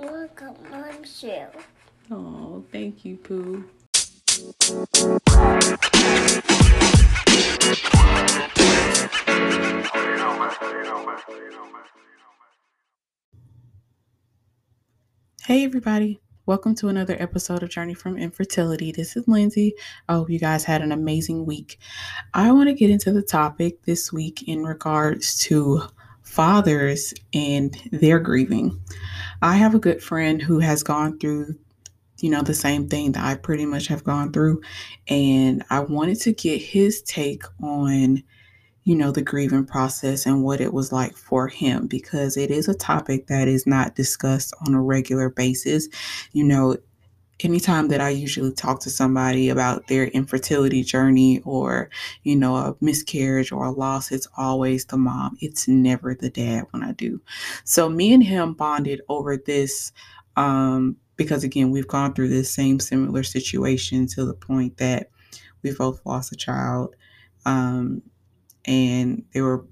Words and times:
Show. 0.00 1.48
Oh, 2.10 2.64
thank 2.72 3.04
you, 3.04 3.16
Pooh. 3.18 3.64
Hey, 15.44 15.64
everybody. 15.64 16.20
Welcome 16.46 16.74
to 16.76 16.88
another 16.88 17.16
episode 17.18 17.62
of 17.62 17.68
Journey 17.68 17.92
from 17.92 18.16
Infertility. 18.16 18.92
This 18.92 19.16
is 19.16 19.26
Linzy. 19.26 19.72
I 20.08 20.14
hope 20.14 20.30
you 20.30 20.38
guys 20.38 20.64
had 20.64 20.80
an 20.80 20.92
amazing 20.92 21.44
week. 21.44 21.78
I 22.32 22.50
want 22.52 22.68
to 22.68 22.74
get 22.74 22.88
into 22.88 23.12
the 23.12 23.22
topic 23.22 23.82
this 23.82 24.10
week 24.10 24.48
in 24.48 24.64
regards 24.64 25.38
to 25.40 25.82
fathers 26.30 27.12
and 27.34 27.76
their 27.90 28.20
grieving. 28.20 28.80
I 29.42 29.56
have 29.56 29.74
a 29.74 29.80
good 29.80 30.02
friend 30.02 30.40
who 30.40 30.60
has 30.60 30.82
gone 30.82 31.18
through 31.18 31.56
you 32.20 32.28
know 32.30 32.42
the 32.42 32.54
same 32.54 32.86
thing 32.86 33.12
that 33.12 33.24
I 33.24 33.34
pretty 33.34 33.64
much 33.64 33.86
have 33.86 34.04
gone 34.04 34.30
through 34.30 34.60
and 35.08 35.64
I 35.70 35.80
wanted 35.80 36.20
to 36.20 36.34
get 36.34 36.60
his 36.60 37.00
take 37.02 37.44
on 37.62 38.22
you 38.84 38.96
know, 38.96 39.12
the 39.12 39.22
grieving 39.22 39.66
process 39.66 40.26
and 40.26 40.42
what 40.42 40.60
it 40.60 40.72
was 40.72 40.90
like 40.90 41.14
for 41.14 41.48
him 41.48 41.86
because 41.86 42.36
it 42.36 42.50
is 42.50 42.66
a 42.68 42.74
topic 42.74 43.26
that 43.26 43.46
is 43.46 43.66
not 43.66 43.94
discussed 43.94 44.54
on 44.66 44.74
a 44.74 44.80
regular 44.80 45.28
basis. 45.28 45.88
You 46.32 46.44
know, 46.44 46.76
anytime 47.42 47.88
that 47.88 48.00
I 48.00 48.10
usually 48.10 48.52
talk 48.52 48.80
to 48.80 48.90
somebody 48.90 49.48
about 49.48 49.86
their 49.88 50.06
infertility 50.06 50.82
journey 50.82 51.40
or, 51.44 51.90
you 52.22 52.36
know, 52.36 52.56
a 52.56 52.76
miscarriage 52.80 53.52
or 53.52 53.64
a 53.64 53.70
loss, 53.70 54.12
it's 54.12 54.28
always 54.36 54.84
the 54.84 54.96
mom. 54.96 55.36
It's 55.40 55.68
never 55.68 56.14
the 56.14 56.30
dad 56.30 56.64
when 56.70 56.82
I 56.82 56.92
do. 56.92 57.20
So 57.64 57.88
me 57.88 58.12
and 58.12 58.22
him 58.22 58.54
bonded 58.54 59.00
over 59.08 59.36
this 59.36 59.92
um, 60.36 60.96
because, 61.16 61.44
again, 61.44 61.70
we've 61.70 61.88
gone 61.88 62.14
through 62.14 62.28
this 62.28 62.50
same 62.50 62.80
similar 62.80 63.22
situation 63.22 64.06
to 64.08 64.24
the 64.24 64.34
point 64.34 64.76
that 64.78 65.10
we 65.62 65.72
both 65.72 66.00
lost 66.04 66.32
a 66.32 66.36
child. 66.36 66.94
Um, 67.44 68.02
and 68.64 69.24
they 69.32 69.40
were 69.40 69.64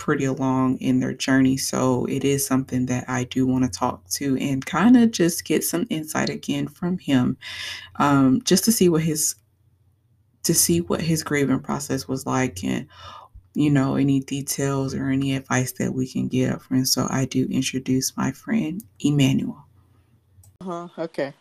pretty 0.00 0.24
along 0.24 0.78
in 0.78 0.98
their 0.98 1.12
journey. 1.12 1.58
So 1.58 2.06
it 2.06 2.24
is 2.24 2.44
something 2.44 2.86
that 2.86 3.04
I 3.06 3.24
do 3.24 3.46
want 3.46 3.64
to 3.64 3.70
talk 3.70 4.08
to 4.12 4.36
and 4.38 4.64
kind 4.64 4.96
of 4.96 5.12
just 5.12 5.44
get 5.44 5.62
some 5.62 5.86
insight 5.90 6.30
again 6.30 6.66
from 6.66 6.98
him, 6.98 7.36
um, 7.96 8.40
just 8.42 8.64
to 8.64 8.72
see 8.72 8.88
what 8.88 9.02
his 9.02 9.36
to 10.42 10.54
see 10.54 10.80
what 10.80 11.02
his 11.02 11.22
grieving 11.22 11.60
process 11.60 12.08
was 12.08 12.24
like 12.24 12.64
and 12.64 12.88
you 13.52 13.68
know 13.68 13.96
any 13.96 14.20
details 14.20 14.94
or 14.94 15.10
any 15.10 15.36
advice 15.36 15.72
that 15.72 15.92
we 15.92 16.08
can 16.08 16.50
up 16.50 16.62
from. 16.62 16.84
So 16.86 17.06
I 17.10 17.26
do 17.26 17.46
introduce 17.50 18.16
my 18.16 18.32
friend 18.32 18.82
Emmanuel. 19.00 19.66
Uh-huh. 20.62 20.88
Okay. 20.98 21.34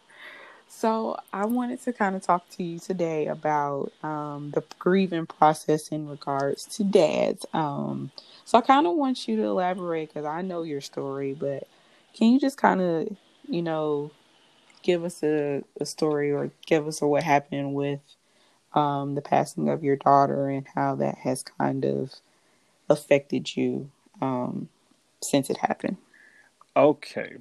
So 0.71 1.17
I 1.33 1.45
wanted 1.45 1.81
to 1.83 1.93
kind 1.93 2.15
of 2.15 2.21
talk 2.21 2.47
to 2.51 2.63
you 2.63 2.79
today 2.79 3.27
about 3.27 3.91
um, 4.03 4.51
the 4.51 4.63
grieving 4.77 5.25
process 5.25 5.89
in 5.89 6.07
regards 6.07 6.65
to 6.77 6.83
dads. 6.83 7.45
Um, 7.53 8.11
so 8.45 8.59
I 8.59 8.61
kind 8.61 8.85
of 8.85 8.95
want 8.95 9.27
you 9.27 9.35
to 9.37 9.43
elaborate 9.43 10.09
because 10.09 10.25
I 10.25 10.43
know 10.43 10.61
your 10.61 10.79
story, 10.79 11.33
but 11.33 11.67
can 12.13 12.31
you 12.31 12.39
just 12.39 12.57
kind 12.57 12.81
of, 12.81 13.17
you 13.47 13.63
know, 13.63 14.11
give 14.83 15.03
us 15.03 15.23
a, 15.23 15.63
a, 15.81 15.85
story 15.85 16.31
or 16.31 16.51
give 16.65 16.87
us 16.87 17.01
a 17.01 17.07
what 17.07 17.23
happened 17.23 17.73
with 17.73 17.99
um, 18.73 19.15
the 19.15 19.21
passing 19.21 19.69
of 19.69 19.83
your 19.83 19.95
daughter 19.95 20.49
and 20.49 20.67
how 20.75 20.95
that 20.95 21.17
has 21.17 21.43
kind 21.43 21.83
of 21.83 22.13
affected 22.89 23.55
you 23.57 23.89
um, 24.21 24.69
since 25.21 25.49
it 25.49 25.57
happened? 25.57 25.97
Okay. 26.77 27.37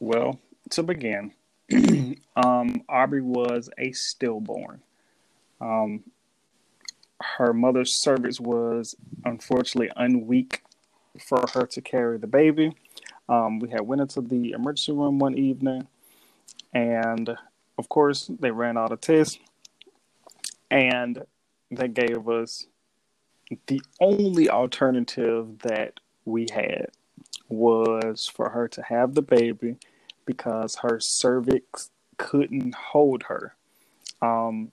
Well, 0.00 0.40
to 0.70 0.82
begin, 0.82 1.32
um, 2.36 2.82
Aubrey 2.88 3.22
was 3.22 3.70
a 3.78 3.92
stillborn. 3.92 4.82
Um, 5.60 6.04
her 7.20 7.52
mother's 7.52 8.00
cervix 8.02 8.40
was 8.40 8.96
unfortunately 9.24 9.90
unweak 9.96 10.60
for 11.20 11.44
her 11.54 11.66
to 11.66 11.80
carry 11.80 12.18
the 12.18 12.26
baby. 12.26 12.74
Um, 13.28 13.58
we 13.58 13.70
had 13.70 13.82
went 13.82 14.00
into 14.00 14.20
the 14.20 14.52
emergency 14.52 14.92
room 14.92 15.18
one 15.18 15.38
evening, 15.38 15.86
and 16.74 17.36
of 17.78 17.88
course 17.88 18.30
they 18.40 18.50
ran 18.50 18.76
out 18.76 18.92
of 18.92 19.00
tests, 19.00 19.38
and 20.70 21.24
they 21.70 21.88
gave 21.88 22.28
us 22.28 22.66
the 23.66 23.82
only 24.00 24.48
alternative 24.48 25.58
that 25.60 26.00
we 26.24 26.46
had 26.52 26.86
was 27.48 28.26
for 28.26 28.50
her 28.50 28.66
to 28.68 28.82
have 28.82 29.14
the 29.14 29.22
baby 29.22 29.76
because 30.26 30.76
her 30.76 31.00
cervix 31.00 31.90
couldn't 32.16 32.74
hold 32.74 33.24
her. 33.24 33.54
Um, 34.20 34.72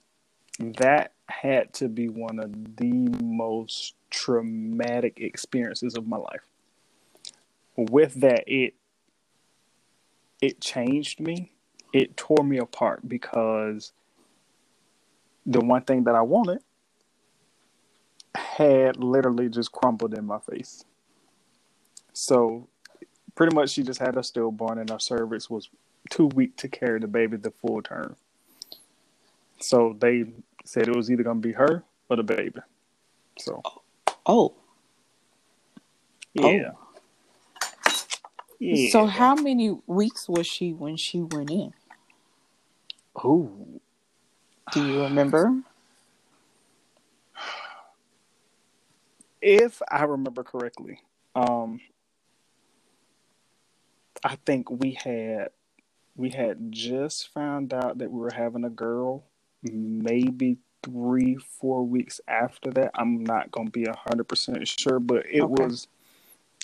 that 0.60 1.14
had 1.28 1.74
to 1.74 1.88
be 1.88 2.10
one 2.10 2.40
of 2.40 2.76
the 2.78 2.92
most 3.24 3.96
traumatic 4.10 5.20
experiences 5.20 5.96
of 5.96 6.08
my 6.08 6.18
life. 6.18 6.42
With 7.76 8.16
that, 8.16 8.44
it 8.48 8.74
it 10.42 10.62
changed 10.62 11.20
me. 11.20 11.52
It 11.94 12.16
tore 12.16 12.44
me 12.44 12.58
apart 12.58 13.08
because 13.08 13.94
the 15.46 15.60
one 15.60 15.82
thing 15.84 16.04
that 16.04 16.16
I 16.16 16.22
wanted 16.22 16.60
had 18.36 18.98
literally 18.98 19.50
just 19.50 19.72
crumbled 19.72 20.14
in 20.14 20.26
my 20.26 20.40
face. 20.40 20.86
So 22.14 22.68
pretty 23.40 23.56
much 23.56 23.70
she 23.70 23.84
just 23.84 24.02
had 24.02 24.18
a 24.18 24.22
stillborn 24.22 24.78
and 24.80 24.90
her 24.90 25.00
cervix 25.00 25.50
was 25.50 25.70
too 26.10 26.26
weak 26.36 26.58
to 26.58 26.68
carry 26.68 27.00
the 27.00 27.08
baby 27.08 27.38
the 27.38 27.50
full 27.50 27.82
term. 27.82 28.18
So 29.62 29.96
they 29.98 30.26
said 30.66 30.90
it 30.90 30.96
was 30.96 31.10
either 31.10 31.24
gonna 31.24 31.40
be 31.40 31.54
her 31.54 31.86
or 32.10 32.18
the 32.18 32.24
baby. 32.24 32.60
So 33.38 33.62
Oh. 34.26 34.56
Yeah. 36.34 36.72
Oh. 36.74 37.92
Yeah. 38.60 38.92
So 38.92 39.06
how 39.06 39.36
many 39.36 39.78
weeks 39.88 40.28
was 40.28 40.46
she 40.46 40.74
when 40.74 40.98
she 40.98 41.22
went 41.22 41.50
in? 41.50 41.72
Ooh. 43.24 43.80
Do 44.74 44.86
you 44.86 45.04
remember? 45.04 45.62
If 49.42 49.82
I 49.90 50.04
remember 50.04 50.44
correctly, 50.44 51.00
um, 51.34 51.80
I 54.24 54.36
think 54.46 54.70
we 54.70 54.92
had 54.92 55.50
we 56.16 56.30
had 56.30 56.72
just 56.72 57.32
found 57.34 57.74
out 57.74 57.98
that 58.00 58.12
we 58.12 58.20
were 58.20 58.34
having 58.34 58.66
a 58.66 58.70
girl 58.70 59.24
maybe 59.64 60.58
three 60.84 61.36
four 61.36 61.86
weeks 61.86 62.22
after 62.28 62.72
that. 62.72 62.92
I'm 62.96 63.24
not 63.24 63.52
gonna 63.52 63.70
be 63.70 63.86
a 63.86 63.96
hundred 63.96 64.28
percent 64.28 64.68
sure 64.68 65.00
but 65.00 65.26
it 65.30 65.42
okay. 65.42 65.64
was 65.64 65.88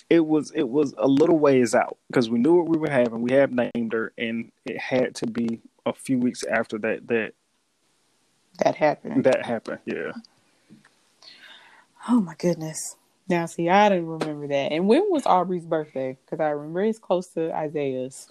it 0.08 0.24
was 0.24 0.52
it 0.52 0.68
was 0.68 0.94
a 0.98 1.08
little 1.08 1.38
ways 1.38 1.74
out 1.74 1.96
because 2.08 2.30
we 2.30 2.38
knew 2.38 2.54
what 2.54 2.68
we 2.68 2.78
were 2.78 2.90
having. 2.90 3.22
We 3.22 3.32
had 3.32 3.52
named 3.52 3.92
her 3.92 4.12
and 4.16 4.52
it 4.64 4.78
had 4.78 5.14
to 5.16 5.26
be 5.26 5.60
a 5.84 5.92
few 5.92 6.18
weeks 6.18 6.44
after 6.44 6.78
that 6.78 7.06
that 7.08 7.32
that 8.58 8.76
happened. 8.76 9.24
that 9.24 9.44
happened 9.44 9.80
yeah. 9.84 10.12
Oh 12.08 12.20
my 12.20 12.34
goodness 12.36 12.96
now, 13.28 13.46
see, 13.46 13.68
I 13.68 13.88
didn't 13.88 14.06
remember 14.06 14.46
that. 14.48 14.72
And 14.72 14.86
when 14.86 15.10
was 15.10 15.26
Aubrey's 15.26 15.66
birthday? 15.66 16.16
Because 16.24 16.40
I 16.40 16.50
remember 16.50 16.84
it's 16.84 16.98
close 16.98 17.26
to 17.28 17.54
Isaiah's. 17.54 18.30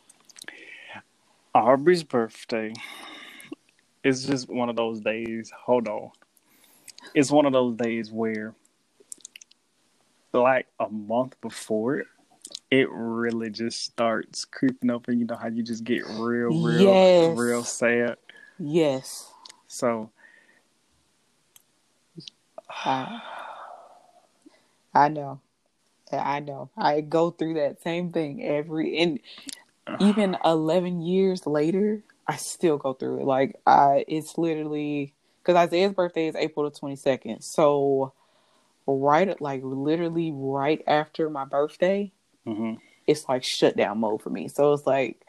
Aubrey's 1.54 2.04
birthday 2.04 2.74
is 4.04 4.26
just 4.26 4.50
one 4.50 4.70
of 4.70 4.76
those 4.76 5.02
days. 5.02 5.52
Hold 5.66 5.88
on. 5.88 6.12
It's 7.14 7.32
one 7.32 7.46
of 7.46 7.54
those 7.54 7.76
days 7.76 8.12
where, 8.12 8.56
like 10.34 10.68
a 10.80 10.90
month 10.90 11.40
before 11.42 12.00
it, 12.00 12.08
it 12.72 12.90
really 12.92 13.50
just 13.50 13.84
starts 13.84 14.44
creeping 14.44 14.90
up, 14.90 15.08
and 15.08 15.20
you 15.20 15.26
know 15.26 15.36
how 15.36 15.48
you 15.48 15.64
just 15.64 15.84
get 15.84 16.04
real, 16.06 16.50
real, 16.50 16.82
yes. 16.82 17.38
real 17.38 17.64
sad. 17.64 18.18
Yes. 18.60 19.32
So. 19.68 20.10
Uh, 22.84 23.20
I 24.96 25.10
know. 25.10 25.42
I 26.12 26.40
know. 26.40 26.70
I 26.78 27.02
go 27.02 27.30
through 27.30 27.56
that 27.56 27.82
same 27.82 28.12
thing 28.12 28.44
every 28.44 28.98
and 28.98 29.20
even 30.00 30.38
11 30.46 31.02
years 31.02 31.46
later, 31.46 32.02
I 32.28 32.38
still 32.38 32.78
go 32.78 32.94
through 32.94 33.20
it. 33.20 33.26
Like 33.26 33.60
I 33.68 34.06
it's 34.08 34.38
literally 34.38 35.14
cuz 35.44 35.56
Isaiah's 35.56 35.94
birthday 35.94 36.28
is 36.28 36.36
April 36.36 36.70
the 36.70 36.80
22nd. 36.80 37.44
So 37.44 38.14
right 38.88 39.40
like 39.42 39.62
literally 39.64 40.32
right 40.34 40.82
after 40.88 41.30
my 41.30 41.44
birthday, 41.44 42.12
mm-hmm. 42.48 42.76
it's 43.06 43.28
like 43.28 43.44
shutdown 43.44 44.00
mode 44.00 44.22
for 44.22 44.30
me. 44.30 44.48
So 44.48 44.72
it's 44.72 44.88
like 44.88 45.26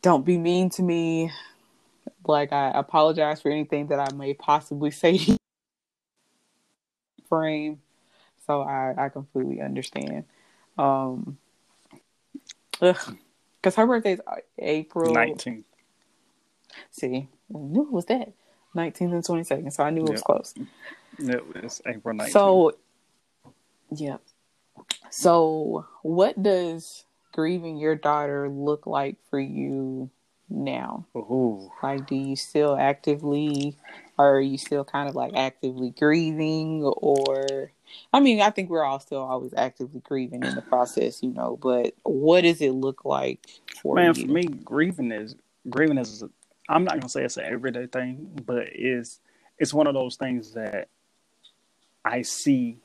don't 0.00 0.24
be 0.24 0.38
mean 0.38 0.70
to 0.70 0.82
me. 0.82 1.30
Like 2.26 2.52
I 2.52 2.72
apologize 2.74 3.40
for 3.42 3.50
anything 3.50 3.86
that 3.88 4.00
I 4.00 4.12
may 4.12 4.34
possibly 4.34 4.90
say 5.02 5.18
to 5.18 5.32
you 5.32 5.36
frame. 7.32 7.80
So 8.46 8.60
I, 8.60 9.06
I 9.06 9.08
completely 9.08 9.62
understand. 9.62 10.24
Um, 10.76 11.38
Because 12.78 13.74
her 13.76 13.86
birthday 13.86 14.12
is 14.14 14.20
April 14.58 15.14
19th. 15.14 15.64
See, 16.90 17.28
I 17.54 17.58
knew 17.58 17.84
it 17.84 17.92
was 17.92 18.04
that 18.06 18.34
19th 18.76 19.00
and 19.00 19.24
22nd, 19.24 19.72
so 19.72 19.82
I 19.82 19.88
knew 19.88 20.04
it 20.04 20.10
was 20.10 20.22
close. 20.22 20.54
It 21.18 21.62
was 21.62 21.80
April 21.86 22.14
19th. 22.18 22.32
So, 22.32 22.72
yeah. 23.94 24.18
So, 25.08 25.86
what 26.02 26.42
does 26.42 27.04
grieving 27.32 27.78
your 27.78 27.94
daughter 27.94 28.46
look 28.50 28.86
like 28.86 29.16
for 29.30 29.40
you 29.40 30.10
now? 30.52 31.06
Ooh. 31.16 31.70
Like, 31.82 32.06
do 32.06 32.14
you 32.14 32.36
still 32.36 32.76
actively, 32.76 33.76
or 34.18 34.36
are 34.36 34.40
you 34.40 34.58
still 34.58 34.84
kind 34.84 35.08
of 35.08 35.14
like 35.14 35.34
actively 35.34 35.90
grieving? 35.90 36.82
Or, 36.82 37.72
I 38.12 38.20
mean, 38.20 38.40
I 38.40 38.50
think 38.50 38.70
we're 38.70 38.84
all 38.84 39.00
still 39.00 39.22
always 39.22 39.54
actively 39.54 40.00
grieving 40.00 40.42
in 40.42 40.54
the 40.54 40.62
process, 40.62 41.22
you 41.22 41.30
know, 41.30 41.58
but 41.60 41.94
what 42.02 42.42
does 42.42 42.60
it 42.60 42.72
look 42.72 43.04
like 43.04 43.46
for 43.80 43.96
Man, 43.96 44.14
you? 44.14 44.26
for 44.26 44.32
me, 44.32 44.44
grieving 44.46 45.12
is 45.12 45.36
grieving 45.68 45.98
is. 45.98 46.24
I'm 46.68 46.84
not 46.84 46.94
gonna 46.94 47.08
say 47.08 47.24
it's 47.24 47.36
an 47.36 47.44
everyday 47.44 47.86
thing, 47.86 48.30
but 48.46 48.68
is 48.74 49.20
it's 49.58 49.74
one 49.74 49.86
of 49.86 49.94
those 49.94 50.16
things 50.16 50.52
that 50.52 50.88
I 52.04 52.22
see 52.22 52.78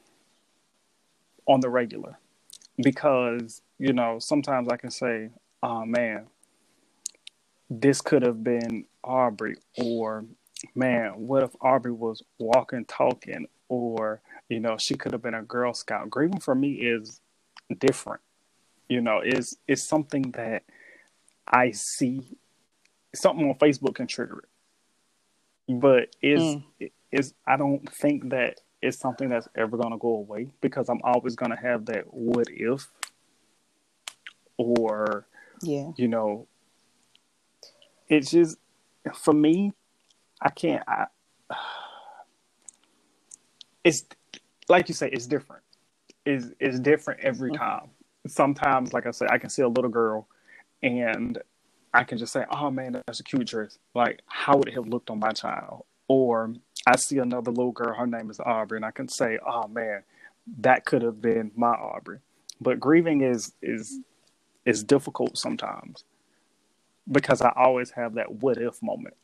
on 1.47 1.59
the 1.59 1.69
regular 1.69 2.17
because 2.77 3.61
you 3.79 3.93
know 3.93 4.19
sometimes 4.19 4.67
I 4.67 4.77
can 4.77 4.91
say, 4.91 5.29
"Oh 5.63 5.85
man, 5.85 6.27
this 7.69 8.01
could 8.01 8.23
have 8.23 8.43
been 8.43 8.85
Aubrey," 9.03 9.57
or 9.77 10.25
"Man, 10.75 11.11
what 11.27 11.43
if 11.43 11.51
Aubrey 11.61 11.91
was 11.91 12.23
walking, 12.39 12.85
talking," 12.85 13.47
or 13.69 14.21
you 14.49 14.59
know, 14.59 14.77
she 14.77 14.95
could 14.95 15.11
have 15.11 15.21
been 15.21 15.33
a 15.33 15.43
Girl 15.43 15.73
Scout. 15.73 16.09
Grieving 16.09 16.39
for 16.39 16.55
me 16.55 16.73
is 16.73 17.21
different. 17.79 18.21
You 18.89 19.01
know, 19.01 19.21
is 19.21 19.57
is 19.67 19.83
something 19.83 20.31
that 20.31 20.63
I 21.47 21.71
see 21.71 22.37
something 23.15 23.49
on 23.49 23.55
Facebook 23.55 23.95
can 23.95 24.07
trigger 24.07 24.39
it. 24.39 25.79
But 25.81 26.15
is 26.21 26.41
Mm. 26.41 26.91
is 27.11 27.33
I 27.45 27.57
don't 27.57 27.89
think 27.91 28.29
that 28.29 28.61
it's 28.81 28.97
something 28.97 29.29
that's 29.29 29.47
ever 29.55 29.77
gonna 29.77 29.97
go 29.97 30.15
away 30.15 30.51
because 30.61 30.89
I'm 30.89 31.01
always 31.03 31.35
gonna 31.35 31.59
have 31.59 31.85
that 31.87 32.13
what 32.13 32.47
if 32.49 32.87
or 34.57 35.27
yeah. 35.61 35.91
you 35.97 36.07
know 36.07 36.47
it's 38.09 38.31
just 38.31 38.57
for 39.13 39.33
me 39.33 39.73
I 40.41 40.49
can't 40.49 40.83
I 40.87 41.05
it's 43.83 44.03
like 44.69 44.89
you 44.89 44.93
say 44.93 45.09
it's 45.09 45.27
different. 45.27 45.63
Is 46.25 46.53
it's 46.59 46.79
different 46.79 47.21
every 47.21 47.51
Mhm. 47.51 47.57
time. 47.57 47.89
Sometimes 48.27 48.93
like 48.93 49.05
I 49.05 49.11
say 49.11 49.27
I 49.29 49.37
can 49.37 49.49
see 49.49 49.61
a 49.61 49.67
little 49.67 49.89
girl 49.89 50.27
and 50.83 51.41
I 51.93 52.03
can 52.03 52.17
just 52.17 52.33
say, 52.33 52.45
"Oh 52.51 52.69
man, 52.69 53.01
that's 53.07 53.21
a 53.21 53.23
cute 53.23 53.47
dress." 53.47 53.79
Like, 53.95 54.21
how 54.27 54.57
would 54.57 54.67
it 54.67 54.73
have 54.73 54.87
looked 54.87 55.09
on 55.09 55.19
my 55.19 55.31
child? 55.31 55.85
Or 56.09 56.53
I 56.85 56.97
see 56.97 57.17
another 57.19 57.49
little 57.51 57.71
girl, 57.71 57.95
her 57.95 58.05
name 58.05 58.29
is 58.29 58.39
Aubrey, 58.41 58.77
and 58.77 58.85
I 58.85 58.91
can 58.91 59.07
say, 59.07 59.39
"Oh 59.45 59.67
man, 59.67 60.03
that 60.59 60.85
could 60.85 61.01
have 61.01 61.21
been 61.21 61.51
my 61.55 61.71
Aubrey." 61.71 62.19
But 62.59 62.79
grieving 62.79 63.21
is 63.21 63.53
is 63.61 63.99
is 64.65 64.83
difficult 64.83 65.37
sometimes 65.37 66.03
because 67.11 67.41
I 67.41 67.51
always 67.55 67.91
have 67.91 68.15
that 68.15 68.31
what 68.31 68.57
if 68.57 68.81
moment. 68.83 69.15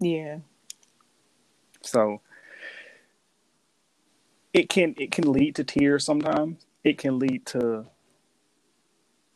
Yeah. 0.00 0.38
So 1.82 2.20
it 4.52 4.68
can 4.68 4.94
it 4.98 5.12
can 5.12 5.32
lead 5.32 5.56
to 5.56 5.64
tears 5.64 6.04
sometimes. 6.04 6.66
It 6.84 6.98
can 6.98 7.18
lead 7.18 7.46
to 7.46 7.86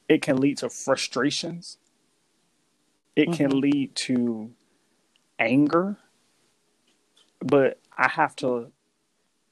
it 0.09 0.23
can 0.23 0.39
lead 0.39 0.59
to 0.59 0.71
frustrations. 0.71 1.79
It 3.17 3.33
can 3.33 3.51
Mhm. 3.53 3.61
lead 3.61 3.95
to 3.97 4.53
anger. 5.39 5.97
But 7.41 7.79
I 7.97 8.09
have 8.09 8.37
to 8.37 8.73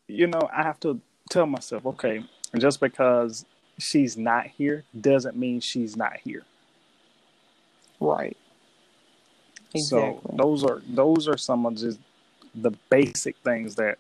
you 0.09 0.27
know, 0.27 0.49
I 0.53 0.63
have 0.63 0.81
to 0.81 1.01
tell 1.31 1.47
myself, 1.47 1.87
okay, 1.87 2.25
just 2.59 2.81
because 2.81 3.45
she's 3.79 4.17
not 4.17 4.47
here 4.47 4.85
doesn't 4.99 5.37
mean 5.37 5.61
she's 5.61 5.97
not 5.97 6.17
here. 6.19 6.45
Right. 8.01 8.37
Exactly. 9.75 10.31
So 10.31 10.37
those 10.37 10.65
are 10.65 10.83
those 10.89 11.29
are 11.29 11.37
some 11.37 11.67
of 11.67 11.77
just 11.77 11.99
the 12.55 12.71
basic 12.91 13.37
things 13.45 13.77
that 13.77 13.99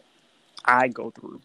I 0.64 0.88
go 0.88 1.10
through. 1.10 1.40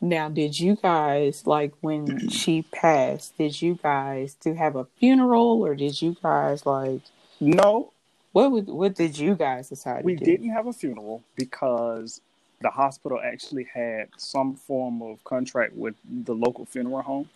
Now, 0.00 0.28
did 0.28 0.58
you 0.60 0.76
guys 0.76 1.46
like 1.46 1.72
when 1.80 2.28
she 2.30 2.62
passed? 2.62 3.36
Did 3.38 3.60
you 3.60 3.78
guys 3.82 4.34
do 4.34 4.54
have 4.54 4.76
a 4.76 4.84
funeral, 4.98 5.62
or 5.62 5.74
did 5.74 6.00
you 6.00 6.16
guys 6.22 6.66
like 6.66 7.00
No, 7.40 7.92
what? 8.32 8.52
Would, 8.52 8.66
what 8.68 8.94
did 8.94 9.18
you 9.18 9.34
guys 9.34 9.68
decide? 9.68 10.04
we 10.04 10.14
to 10.14 10.24
do? 10.24 10.30
didn't 10.30 10.50
have 10.50 10.66
a 10.66 10.72
funeral 10.72 11.22
because 11.34 12.20
the 12.60 12.70
hospital 12.70 13.20
actually 13.22 13.66
had 13.72 14.08
some 14.16 14.54
form 14.54 15.02
of 15.02 15.22
contract 15.24 15.74
with 15.74 15.94
the 16.04 16.34
local 16.34 16.64
funeral 16.64 17.02
home 17.02 17.28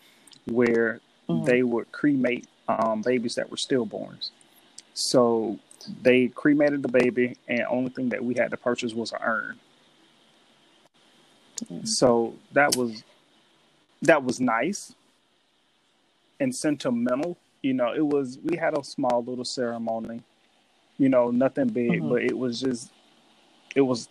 where 0.46 1.00
Mhm. 1.30 1.44
they 1.46 1.62
would 1.62 1.90
cremate 1.92 2.46
um, 2.68 3.02
babies 3.02 3.34
that 3.34 3.50
were 3.50 3.56
stillborns. 3.56 4.30
So 4.94 5.58
they 6.02 6.28
cremated 6.28 6.82
the 6.82 6.88
baby, 6.88 7.36
and 7.48 7.62
only 7.68 7.90
thing 7.90 8.10
that 8.10 8.24
we 8.24 8.34
had 8.34 8.50
to 8.50 8.56
purchase 8.56 8.94
was 8.94 9.12
an 9.12 9.18
urn. 9.22 9.60
Mhm. 11.64 11.86
So 11.88 12.34
that 12.52 12.76
was 12.76 13.02
that 14.02 14.22
was 14.24 14.40
nice 14.40 14.94
and 16.38 16.54
sentimental. 16.54 17.36
You 17.62 17.74
know, 17.74 17.92
it 17.92 18.06
was 18.06 18.38
we 18.38 18.56
had 18.56 18.76
a 18.76 18.82
small 18.84 19.22
little 19.22 19.44
ceremony. 19.44 20.22
You 20.98 21.08
know, 21.08 21.30
nothing 21.30 21.68
big, 21.68 22.02
Mhm. 22.02 22.08
but 22.10 22.22
it 22.22 22.36
was 22.36 22.60
just 22.60 22.90
it 23.74 23.82
was 23.82 24.08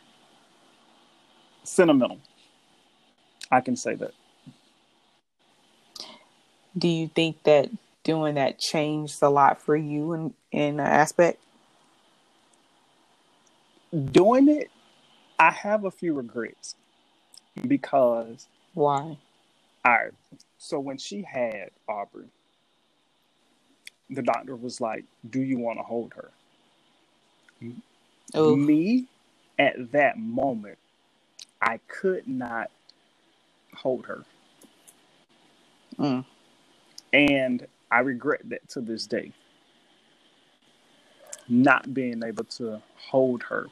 sentimental. 1.64 2.20
I 3.52 3.62
can 3.62 3.76
say 3.76 3.96
that. 3.96 4.14
Do 6.78 6.88
you 6.88 7.10
think 7.10 7.44
that 7.44 7.70
doing 8.04 8.36
that 8.36 8.60
changed 8.60 9.22
a 9.24 9.30
lot 9.30 9.62
for 9.62 9.76
you 9.76 10.14
in 10.14 10.34
in 10.52 10.80
an 10.80 10.88
aspect? 10.88 11.40
Doing 14.12 14.50
it, 14.50 14.72
I 15.40 15.52
have 15.52 15.86
a 15.86 15.92
few 15.92 16.14
regrets 16.14 16.76
because 17.68 18.48
Why? 18.74 19.18
all 19.86 19.94
right. 19.94 20.12
So 20.58 20.80
when 20.80 20.98
she 20.98 21.24
had 21.24 21.72
Aubrey, 21.88 22.28
the 24.10 24.24
doctor 24.24 24.56
was 24.56 24.82
like, 24.82 25.06
"Do 25.30 25.42
you 25.42 25.60
want 25.60 25.80
to 25.80 25.84
hold 25.84 26.14
her?" 26.16 26.32
Oh, 28.36 28.58
Me, 28.58 29.08
at 29.60 29.92
that 29.94 30.18
moment, 30.20 30.78
I 31.62 31.80
could 31.88 32.28
not 32.28 32.72
hold 33.76 34.08
her, 34.08 34.26
mm, 36.00 36.26
and 37.14 37.68
I 37.92 38.00
regret 38.00 38.42
that 38.50 38.68
to 38.70 38.82
this 38.82 39.08
day. 39.08 39.32
Not 41.50 41.94
being 41.94 42.24
able 42.24 42.46
to 42.46 42.82
hold 43.10 43.44
her, 43.44 43.68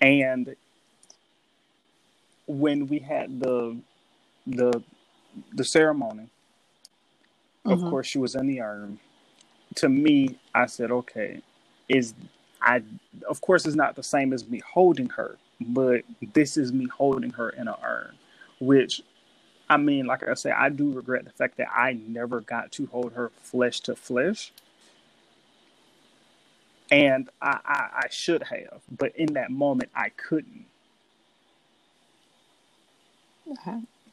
and 0.00 0.56
when 2.46 2.86
we 2.88 2.98
had 3.00 3.40
the 3.40 3.78
the 4.46 4.82
the 5.54 5.64
ceremony, 5.64 6.28
of 7.66 7.80
Mhm. 7.80 7.90
course 7.90 8.06
she 8.06 8.18
was 8.18 8.34
in 8.34 8.46
the 8.46 8.60
urn 8.60 8.98
to 9.76 9.88
me 9.88 10.38
i 10.54 10.66
said 10.66 10.90
okay 10.90 11.40
is 11.88 12.14
i 12.62 12.82
of 13.28 13.40
course 13.40 13.66
it's 13.66 13.76
not 13.76 13.96
the 13.96 14.02
same 14.02 14.32
as 14.32 14.48
me 14.48 14.60
holding 14.60 15.08
her 15.10 15.38
but 15.60 16.02
this 16.34 16.56
is 16.56 16.72
me 16.72 16.86
holding 16.88 17.30
her 17.30 17.50
in 17.50 17.68
an 17.68 17.74
urn 17.84 18.14
which 18.60 19.02
i 19.70 19.78
mean 19.78 20.06
like 20.06 20.28
i 20.28 20.34
said 20.34 20.54
i 20.54 20.70
do 20.70 20.92
regret 20.92 21.24
the 21.26 21.32
fact 21.32 21.58
that 21.58 21.68
i 21.76 21.94
never 22.08 22.42
got 22.42 22.72
to 22.72 22.86
hold 22.88 23.14
her 23.14 23.32
flesh 23.42 23.80
to 23.80 23.96
flesh 23.96 24.52
and 26.92 27.30
i 27.42 27.58
i, 27.66 27.90
I 28.04 28.08
should 28.10 28.44
have 28.44 28.82
but 28.90 29.16
in 29.16 29.34
that 29.34 29.50
moment 29.52 29.90
i 29.96 30.10
couldn't 30.10 30.66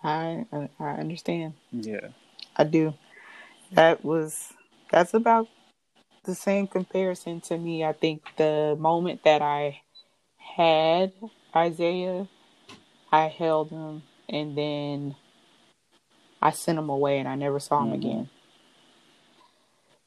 I, 0.04 0.46
I 0.54 0.70
I 0.80 0.90
understand. 0.96 1.56
yeah 1.72 2.10
I 2.58 2.66
do. 2.66 2.96
That 3.74 4.06
was 4.06 4.54
that's 4.92 5.14
about 5.14 5.48
the 6.26 6.36
same 6.36 6.68
comparison 6.68 7.42
to 7.42 7.58
me. 7.58 7.86
I 7.86 7.94
think 7.94 8.24
the 8.38 8.78
moment 8.80 9.24
that 9.26 9.42
I 9.42 9.82
had 10.38 11.14
Isaiah, 11.56 12.28
I 13.12 13.28
held 13.28 13.72
him 13.72 14.04
and 14.30 14.58
then 14.58 15.16
I 16.42 16.52
sent 16.52 16.80
him 16.80 16.90
away 16.90 17.20
and 17.20 17.28
I 17.28 17.36
never 17.36 17.60
saw 17.60 17.84
him 17.84 17.90
Mhm. 17.92 17.96
again. 17.96 18.30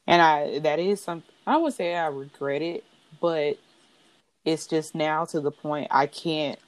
And 0.07 0.21
I 0.21 0.59
that 0.59 0.79
is 0.79 1.01
some 1.01 1.23
I 1.47 1.57
would 1.57 1.73
say 1.73 1.95
I 1.95 2.07
regret 2.07 2.61
it, 2.61 2.83
but 3.19 3.57
it's 4.45 4.67
just 4.67 4.95
now 4.95 5.25
to 5.25 5.39
the 5.41 5.51
point 5.51 5.87
I 5.91 6.07
can't 6.07 6.59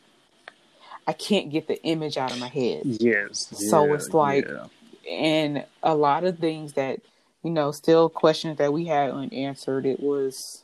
I 1.07 1.13
can't 1.13 1.49
get 1.49 1.67
the 1.67 1.81
image 1.83 2.17
out 2.17 2.31
of 2.31 2.39
my 2.39 2.47
head. 2.47 2.83
Yes. 2.85 3.47
So 3.69 3.85
yeah, 3.85 3.93
it's 3.95 4.13
like, 4.13 4.47
yeah. 4.47 4.67
and 5.09 5.65
a 5.81 5.95
lot 5.95 6.23
of 6.23 6.39
things 6.39 6.73
that 6.73 7.01
you 7.43 7.51
know, 7.51 7.71
still 7.73 8.07
questions 8.09 8.57
that 8.57 8.71
we 8.71 8.85
had 8.85 9.11
unanswered. 9.11 9.85
It 9.85 9.99
was 9.99 10.63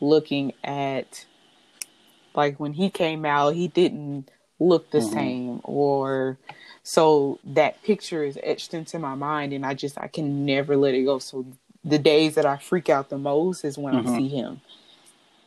looking 0.00 0.54
at 0.64 1.26
like 2.34 2.58
when 2.58 2.72
he 2.72 2.90
came 2.90 3.24
out, 3.26 3.54
he 3.54 3.68
didn't 3.68 4.30
look 4.58 4.90
the 4.90 4.98
Mhm. 4.98 5.12
same, 5.12 5.60
or 5.64 6.38
so 6.84 7.40
that 7.44 7.82
picture 7.82 8.24
is 8.24 8.38
etched 8.44 8.74
into 8.74 9.00
my 9.00 9.16
mind, 9.16 9.52
and 9.54 9.66
I 9.66 9.74
just 9.74 9.98
I 9.98 10.08
can 10.08 10.46
never 10.46 10.76
let 10.76 10.94
it 10.94 11.04
go. 11.04 11.18
So 11.18 11.46
the 11.84 11.98
days 11.98 12.36
that 12.36 12.46
I 12.46 12.58
freak 12.58 12.90
out 12.90 13.10
the 13.10 13.18
most 13.18 13.64
is 13.64 13.78
when 13.78 13.94
Mhm. 13.94 14.06
I 14.14 14.18
see 14.18 14.28
him. 14.28 14.62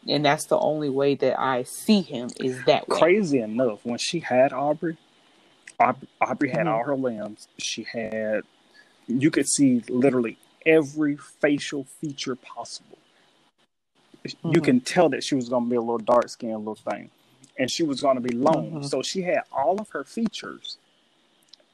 And 0.07 0.25
that's 0.25 0.45
the 0.45 0.59
only 0.59 0.89
way 0.89 1.15
that 1.15 1.39
I 1.39 1.63
see 1.63 2.01
him 2.01 2.29
is 2.39 2.63
that 2.65 2.89
way. 2.89 2.97
crazy 2.99 3.39
enough, 3.39 3.85
when 3.85 3.99
she 3.99 4.19
had 4.21 4.53
Aubrey, 4.53 4.97
Aubrey, 5.79 6.07
Aubrey 6.21 6.49
had 6.49 6.67
Mhm. 6.67 6.71
all 6.73 6.83
her 6.83 6.95
limbs. 6.95 7.47
She 7.59 7.83
had, 7.83 8.43
you 9.07 9.31
could 9.31 9.47
see 9.47 9.81
literally 9.89 10.37
every 10.65 11.17
facial 11.17 11.85
feature 11.85 12.35
possible. 12.35 12.97
You 14.45 14.61
Mhm. 14.61 14.63
can 14.63 14.81
tell 14.81 15.09
that 15.09 15.23
she 15.23 15.35
was 15.35 15.49
going 15.49 15.65
to 15.65 15.69
be 15.69 15.75
a 15.77 15.81
little 15.81 15.99
dark 15.99 16.29
skinned 16.29 16.59
little 16.59 16.75
thing, 16.75 17.11
and 17.57 17.71
she 17.71 17.83
was 17.83 18.01
going 18.01 18.15
to 18.15 18.21
be 18.21 18.35
long. 18.35 18.73
Mhm. 18.73 18.85
So 18.85 19.01
she 19.03 19.21
had 19.23 19.43
all 19.51 19.79
of 19.81 19.89
her 19.89 20.03
features, 20.03 20.77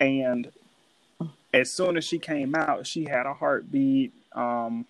and 0.04 0.52
as 1.54 1.72
soon 1.72 1.98
as 1.98 2.06
she 2.06 2.20
came 2.20 2.56
out, 2.56 2.88
she 2.88 3.06
had 3.06 3.26
a 3.26 3.34
heartbeat. 3.34 4.14
Um, 4.34 4.86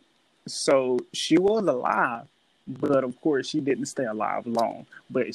so 0.48 1.00
she 1.14 1.38
was 1.38 1.66
alive, 1.66 2.28
but 2.68 3.04
of 3.04 3.20
course 3.22 3.48
she 3.50 3.60
didn't 3.62 3.86
stay 3.88 4.06
alive 4.06 4.48
long. 4.48 4.86
But 5.10 5.28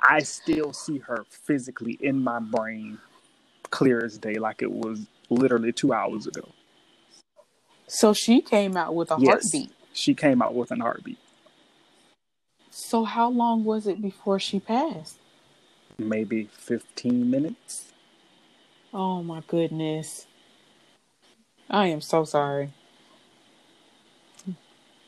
I 0.00 0.20
still 0.20 0.72
see 0.72 0.98
her 0.98 1.24
physically 1.30 1.98
in 2.00 2.22
my 2.22 2.40
brain, 2.40 2.98
clear 3.70 4.04
as 4.04 4.18
day, 4.18 4.34
like 4.36 4.62
it 4.62 4.72
was 4.72 5.06
literally 5.30 5.72
two 5.72 5.92
hours 5.92 6.26
ago. 6.26 6.48
So 7.88 8.12
she 8.14 8.40
came 8.40 8.76
out 8.76 8.94
with 8.94 9.10
a 9.10 9.18
Yes. 9.18 9.20
heartbeat. 9.20 9.72
She 9.92 10.14
came 10.14 10.42
out 10.42 10.54
with 10.54 10.70
an 10.70 10.80
heartbeat, 10.80 11.18
So 12.70 13.04
how 13.04 13.28
long 13.30 13.64
was 13.64 13.86
it 13.86 14.00
before 14.02 14.38
she 14.40 14.60
passed? 14.60 15.18
maybe 15.98 16.48
fifteen 16.52 17.30
minutes. 17.30 17.89
Oh 18.94 19.22
my 19.22 19.42
goodness. 19.46 20.26
I 21.70 21.88
am 21.88 22.00
so 22.00 22.24
sorry. 22.24 22.72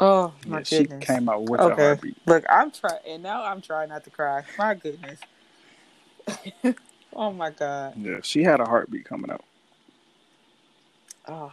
Oh 0.00 0.34
my 0.46 0.60
Yeah, 0.60 0.64
she 0.64 0.88
goodness. 0.88 1.00
came 1.00 1.28
out 1.28 1.44
with 1.44 1.66
a 1.66 1.76
heartbeat. 1.76 2.18
Look, 2.26 2.44
I'm 2.50 2.70
trying 2.72 3.00
and 3.08 3.22
now 3.22 3.44
I'm 3.44 3.60
trying 3.62 3.90
not 3.90 4.04
to 4.04 4.10
cry. 4.10 4.44
My 4.58 4.74
goodness. 4.74 5.20
oh 7.14 7.32
my 7.32 7.50
god. 7.50 7.96
Yeah, 7.96 8.20
she 8.22 8.44
had 8.44 8.60
a 8.60 8.66
heartbeat 8.66 9.06
coming 9.06 9.30
out. 9.30 9.44
Oh, 11.28 11.52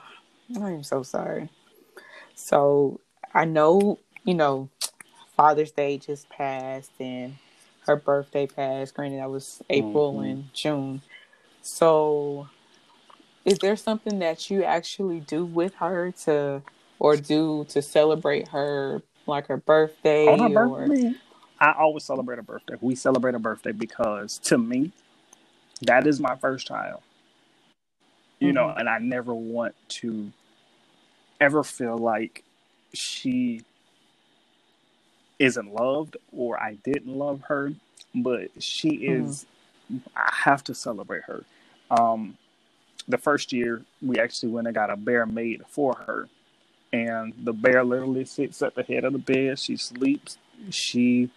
I 0.61 0.71
am 0.71 0.83
so 0.83 1.03
sorry. 1.03 1.49
So 2.35 3.01
I 3.33 3.45
know, 3.45 3.99
you 4.25 4.35
know, 4.35 4.69
Father's 5.37 5.71
Day 5.71 5.97
just 5.99 6.29
passed 6.29 6.93
and 6.99 7.37
her 7.87 7.95
birthday 7.97 8.47
passed. 8.47 8.95
Granted, 8.95 9.19
that 9.21 9.31
was 9.31 9.61
April 9.69 10.19
Mhm. 10.19 10.21
and 10.21 10.53
June. 10.53 11.01
So, 11.61 12.49
is 13.45 13.59
there 13.59 13.75
something 13.75 14.19
that 14.19 14.49
you 14.49 14.63
actually 14.63 15.21
do 15.21 15.45
with 15.45 15.75
her 15.75 16.13
to, 16.25 16.63
or 16.99 17.17
do 17.17 17.65
to 17.69 17.81
celebrate 17.81 18.49
her, 18.49 19.03
like 19.27 19.47
her 19.47 19.57
birthday? 19.57 20.27
On 20.27 20.39
her 20.53 20.67
or... 20.67 20.87
birthday, 20.87 21.13
I 21.59 21.73
always 21.73 22.03
celebrate 22.05 22.39
a 22.39 22.43
birthday. 22.43 22.75
We 22.81 22.95
celebrate 22.95 23.35
a 23.35 23.39
birthday 23.39 23.71
because 23.73 24.39
to 24.39 24.57
me, 24.57 24.91
that 25.81 26.07
is 26.07 26.19
my 26.19 26.35
first 26.35 26.67
child. 26.67 27.01
You 28.39 28.53
know, 28.53 28.67
Mhm. 28.67 28.79
and 28.79 28.89
I 28.89 28.99
never 28.99 29.33
want 29.33 29.75
to 29.89 30.31
ever 31.41 31.63
feel 31.63 31.97
like 31.97 32.43
she 32.93 33.63
isn't 35.39 35.73
loved 35.73 36.17
or 36.31 36.61
I 36.61 36.75
didn't 36.83 37.17
love 37.17 37.41
her, 37.43 37.73
but 38.15 38.49
she 38.61 38.89
is 38.89 39.45
I 40.15 40.31
have 40.45 40.63
to 40.65 40.75
celebrate 40.75 41.23
her. 41.23 41.43
Um 41.91 42.37
the 43.07 43.17
first 43.17 43.53
year 43.53 43.83
we 44.01 44.19
actually 44.19 44.49
went 44.51 44.67
and 44.67 44.75
got 44.75 44.91
a 44.91 44.95
bear 44.97 45.25
made 45.25 45.63
for 45.67 45.95
her 46.05 46.29
and 46.93 47.33
the 47.43 47.53
bear 47.53 47.83
literally 47.83 48.25
sits 48.25 48.61
at 48.61 48.75
the 48.75 48.83
head 48.83 49.03
of 49.03 49.13
the 49.13 49.19
bed. 49.19 49.59
She 49.59 49.77
sleeps. 49.77 50.37
She 50.69 51.29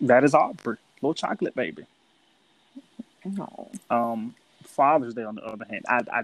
that 0.00 0.24
is 0.24 0.34
Aubrey, 0.34 0.76
little 1.00 1.14
chocolate 1.14 1.54
baby. 1.54 1.84
No. 3.24 3.70
Um, 3.90 4.34
Father's 4.64 5.14
Day, 5.14 5.24
on 5.24 5.36
the 5.36 5.42
other 5.42 5.64
hand, 5.68 5.84
I, 5.88 6.02
I 6.12 6.22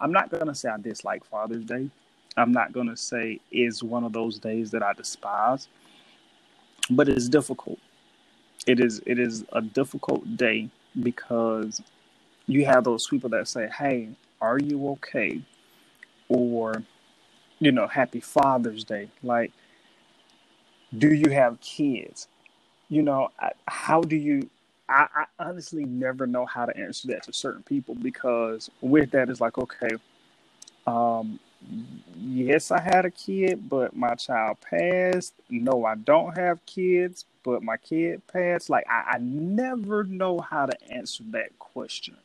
I'm 0.00 0.12
not 0.12 0.30
gonna 0.30 0.54
say 0.54 0.68
I 0.68 0.78
dislike 0.78 1.24
Father's 1.24 1.64
Day. 1.64 1.90
I'm 2.36 2.52
not 2.52 2.72
gonna 2.72 2.96
say 2.96 3.40
is 3.50 3.82
one 3.82 4.04
of 4.04 4.12
those 4.12 4.38
days 4.38 4.70
that 4.70 4.82
I 4.82 4.92
despise, 4.92 5.68
but 6.90 7.08
it's 7.08 7.28
difficult. 7.28 7.78
It 8.66 8.80
is 8.80 9.02
it 9.06 9.18
is 9.18 9.44
a 9.52 9.62
difficult 9.62 10.36
day 10.36 10.68
because 11.02 11.82
you 12.46 12.64
have 12.66 12.84
those 12.84 13.06
people 13.08 13.30
that 13.30 13.48
say, 13.48 13.68
"Hey, 13.68 14.10
are 14.40 14.58
you 14.58 14.88
okay?" 14.90 15.42
or 16.28 16.84
you 17.58 17.72
know, 17.72 17.86
"Happy 17.86 18.20
Father's 18.20 18.84
Day." 18.84 19.08
Like, 19.22 19.52
do 20.96 21.12
you 21.14 21.30
have 21.30 21.60
kids? 21.60 22.28
You 22.88 23.02
know, 23.02 23.30
how 23.68 24.02
do 24.02 24.16
you 24.16 24.50
I, 24.88 25.06
I 25.14 25.24
honestly 25.48 25.84
never 25.84 26.26
know 26.26 26.46
how 26.46 26.66
to 26.66 26.76
answer 26.76 27.08
that 27.08 27.24
to 27.24 27.32
certain 27.32 27.62
people 27.62 27.94
because 27.94 28.70
with 28.80 29.12
that 29.12 29.30
it's 29.30 29.40
like 29.40 29.58
okay 29.58 29.90
um 30.86 31.38
yes 32.18 32.70
i 32.70 32.80
had 32.80 33.04
a 33.04 33.10
kid 33.10 33.68
but 33.68 33.96
my 33.96 34.14
child 34.14 34.56
passed 34.60 35.34
no 35.50 35.84
i 35.84 35.94
don't 35.94 36.36
have 36.38 36.64
kids 36.66 37.24
but 37.44 37.62
my 37.62 37.76
kid 37.76 38.20
passed 38.28 38.70
like 38.70 38.86
i, 38.88 39.14
I 39.14 39.18
never 39.20 40.04
know 40.04 40.40
how 40.40 40.66
to 40.66 40.92
answer 40.92 41.24
that 41.30 41.58
question 41.58 42.16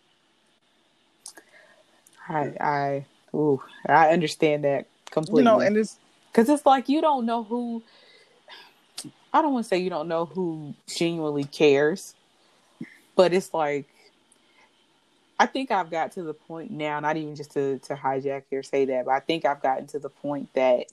I, 2.28 2.54
I, 2.60 3.06
ooh, 3.36 3.62
I 3.88 4.10
understand 4.10 4.64
that 4.64 4.88
completely. 5.12 5.42
you 5.42 5.46
know 5.46 5.60
and 5.60 5.78
it's 5.78 6.00
Because 6.32 6.50
it's 6.50 6.66
like 6.66 6.90
you 6.90 7.02
don't 7.02 7.26
know 7.26 7.44
who. 7.44 7.84
I 9.34 9.42
don't 9.42 9.54
want 9.54 9.66
to 9.66 9.70
say 9.70 9.78
you 9.78 9.90
don't 9.90 10.08
know 10.08 10.26
who 10.26 10.76
genuinely 10.88 11.46
cares, 11.46 12.16
but 13.16 13.34
it's 13.34 13.54
like 13.54 13.88
I 15.40 15.46
think 15.48 15.72
I've 15.72 15.92
got 15.92 16.14
to 16.14 16.24
the 16.24 16.34
point 16.34 16.72
now, 16.72 17.00
not 17.00 17.18
even 17.18 17.36
just 17.36 17.52
to 17.54 17.80
to 17.80 17.96
hijack 17.96 18.44
or 18.52 18.64
say 18.64 18.86
that, 18.86 19.06
but 19.06 19.12
I 19.12 19.20
think 19.20 19.46
I've 19.46 19.62
gotten 19.62 19.88
to 19.88 20.00
the 20.00 20.10
point 20.10 20.54
that 20.54 20.88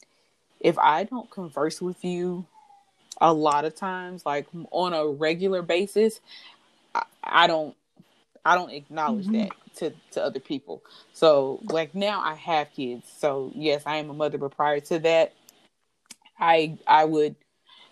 if 0.61 0.79
I 0.79 1.05
don't 1.05 1.31
converse 1.31 1.81
with 1.83 2.05
you 2.05 2.47
a 3.21 3.33
lot 3.33 3.65
of 3.65 3.75
times, 3.75 4.27
like 4.27 4.47
on 4.73 4.93
a 4.95 5.07
regular 5.07 5.63
basis, 5.63 6.21
I, 6.95 7.05
I 7.25 7.47
don't 7.47 7.77
I 8.45 8.57
don't 8.57 8.73
acknowledge 8.73 9.29
Mhm. 9.29 9.33
that 9.33 9.53
to 9.77 9.93
to 10.13 10.25
other 10.25 10.41
people. 10.41 10.83
So 11.13 11.61
like 11.71 11.95
now 11.95 12.21
I 12.21 12.35
have 12.35 12.73
kids. 12.73 13.09
So 13.19 13.53
yes, 13.55 13.85
I 13.87 13.97
am 13.97 14.11
a 14.11 14.15
mother, 14.15 14.39
but 14.39 14.57
prior 14.57 14.81
to 14.81 14.99
that, 15.01 15.33
I 16.39 16.79
I 16.87 17.05
would, 17.05 17.37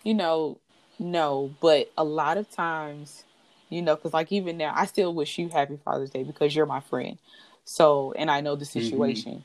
you 0.05 0.15
know, 0.15 0.59
no. 0.99 1.55
But 1.61 1.91
a 1.99 2.05
lot 2.05 2.39
of 2.39 2.51
times, 2.51 3.25
you 3.71 3.81
know, 3.81 3.97
because 3.97 4.13
like 4.13 4.31
even 4.33 4.59
now, 4.59 4.73
I 4.77 4.87
still 4.87 5.15
wish 5.15 5.39
you 5.39 5.49
happy 5.49 5.79
Father's 5.83 6.11
Day 6.11 6.25
because 6.25 6.55
you're 6.55 6.67
my 6.67 6.81
friend. 6.81 7.17
So 7.65 8.13
and 8.17 8.31
I 8.31 8.41
know 8.41 8.57
the 8.57 8.65
mm-hmm. 8.65 8.81
situation, 8.81 9.45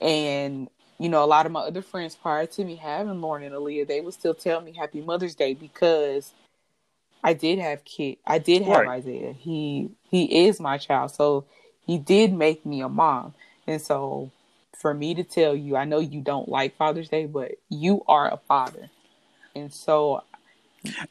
and 0.00 0.68
you 0.98 1.08
know, 1.08 1.24
a 1.24 1.26
lot 1.26 1.46
of 1.46 1.52
my 1.52 1.60
other 1.60 1.82
friends 1.82 2.14
prior 2.14 2.46
to 2.46 2.64
me 2.64 2.76
having 2.76 3.20
Lauren 3.20 3.42
and 3.42 3.54
Aaliyah, 3.54 3.88
they 3.88 4.00
would 4.00 4.14
still 4.14 4.34
tell 4.34 4.60
me 4.60 4.72
Happy 4.72 5.00
Mother's 5.00 5.34
Day 5.34 5.54
because 5.54 6.32
I 7.24 7.32
did 7.32 7.58
have 7.58 7.84
kid. 7.84 8.18
I 8.26 8.38
did 8.38 8.62
have 8.62 8.86
Right. 8.86 8.98
Isaiah. 8.98 9.32
He 9.32 9.90
he 10.10 10.46
is 10.46 10.60
my 10.60 10.78
child, 10.78 11.10
so 11.10 11.46
he 11.86 11.98
did 11.98 12.32
make 12.32 12.64
me 12.64 12.82
a 12.82 12.88
mom. 12.88 13.34
And 13.66 13.80
so 13.80 14.30
for 14.76 14.92
me 14.92 15.14
to 15.14 15.24
tell 15.24 15.56
you, 15.56 15.76
I 15.76 15.84
know 15.84 15.98
you 15.98 16.20
don't 16.20 16.48
like 16.48 16.76
Father's 16.76 17.08
Day, 17.08 17.24
but 17.24 17.52
you 17.70 18.02
are 18.06 18.30
a 18.30 18.36
father. 18.36 18.90
And 19.56 19.72
so 19.72 20.22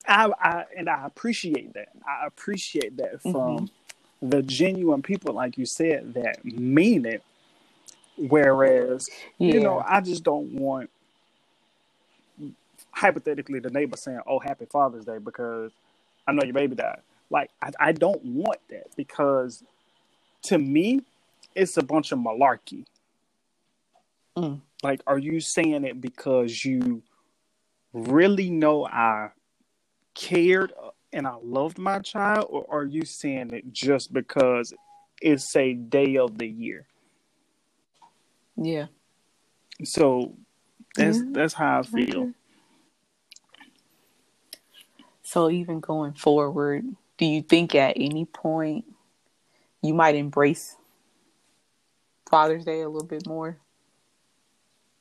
I, 0.08 0.32
I 0.40 0.66
and 0.78 0.90
I 0.90 1.06
appreciate 1.06 1.74
that. 1.74 1.90
I 2.08 2.26
appreciate 2.28 2.98
that 2.98 3.22
from 3.22 3.32
Mhm. 3.32 3.70
the 4.22 4.42
genuine 4.44 5.02
people, 5.02 5.34
like 5.34 5.58
you 5.58 5.66
said, 5.66 6.14
that 6.14 6.44
mean 6.46 7.06
it. 7.06 7.24
Whereas, 8.18 9.10
yeah, 9.40 9.56
you 9.56 9.60
know, 9.60 9.84
I 9.86 10.02
just 10.02 10.24
don't 10.24 10.54
want 10.54 10.90
hypothetically 12.92 13.60
the 13.60 13.72
neighbor 13.72 13.98
saying, 13.98 14.22
"Oh, 14.28 14.40
Happy 14.40 14.66
Father's 14.66 15.06
Day," 15.06 15.18
because 15.18 15.72
I 16.28 16.32
know 16.32 16.44
your 16.44 16.54
baby 16.54 16.76
died. 16.76 17.02
Like, 17.30 17.50
I, 17.62 17.72
I 17.80 17.92
don't 17.92 18.24
want 18.24 18.60
that 18.70 18.96
because 18.96 19.64
to 20.44 20.58
me, 20.58 21.02
it's 21.56 21.78
a 21.78 21.84
bunch 21.84 22.12
of 22.12 22.20
malarkey. 22.20 22.86
Mm. 24.38 24.62
Like, 24.84 25.02
are 25.08 25.18
you 25.18 25.40
saying 25.40 25.86
it 25.86 26.00
because 26.02 26.64
you 26.64 27.02
really 27.94 28.50
know 28.50 28.86
I 28.86 29.32
cared 30.14 30.74
and 31.12 31.28
I 31.28 31.36
loved 31.44 31.78
my 31.78 32.00
child, 32.00 32.48
or 32.50 32.66
are 32.70 32.86
you 32.86 33.06
saying 33.06 33.52
it 33.52 33.72
just 33.72 34.12
because 34.12 34.74
it's 35.22 35.56
a 35.56 35.74
day 35.74 36.18
of 36.18 36.38
the 36.38 36.48
year? 36.48 36.88
Yeah. 38.56 38.88
So 39.84 40.36
that's 40.96 41.20
Yeah. 41.20 41.24
that's 41.32 41.54
how 41.54 41.80
I 41.80 41.84
feel. 41.84 42.34
So 45.24 45.50
even 45.50 45.80
going 45.80 46.14
forward, 46.14 46.86
do 47.18 47.26
you 47.26 47.42
think 47.42 47.76
at 47.76 47.94
any 47.96 48.26
point 48.26 48.86
you 49.82 49.94
might 49.94 50.16
embrace 50.16 50.76
Father's 52.30 52.66
Day 52.66 52.82
a 52.82 52.90
little 52.90 53.08
bit 53.08 53.26
more? 53.28 53.58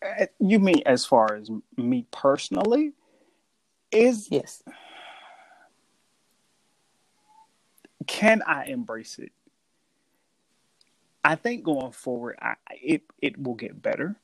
Uh, 0.02 0.26
You 0.38 0.59
mean 0.59 0.83
as 0.87 1.04
far 1.04 1.35
as 1.35 1.50
me 1.76 2.07
personally? 2.11 2.92
Is 3.90 4.28
Yes. 4.31 4.62
Can 8.06 8.42
I 8.47 8.66
embrace 8.66 9.18
it? 9.18 9.32
I 11.25 11.37
think 11.37 11.64
going 11.64 11.92
forward, 11.92 12.38
I, 12.42 12.54
it 12.82 13.02
it 13.21 13.40
will 13.42 13.54
get 13.54 13.82
better 13.82 14.16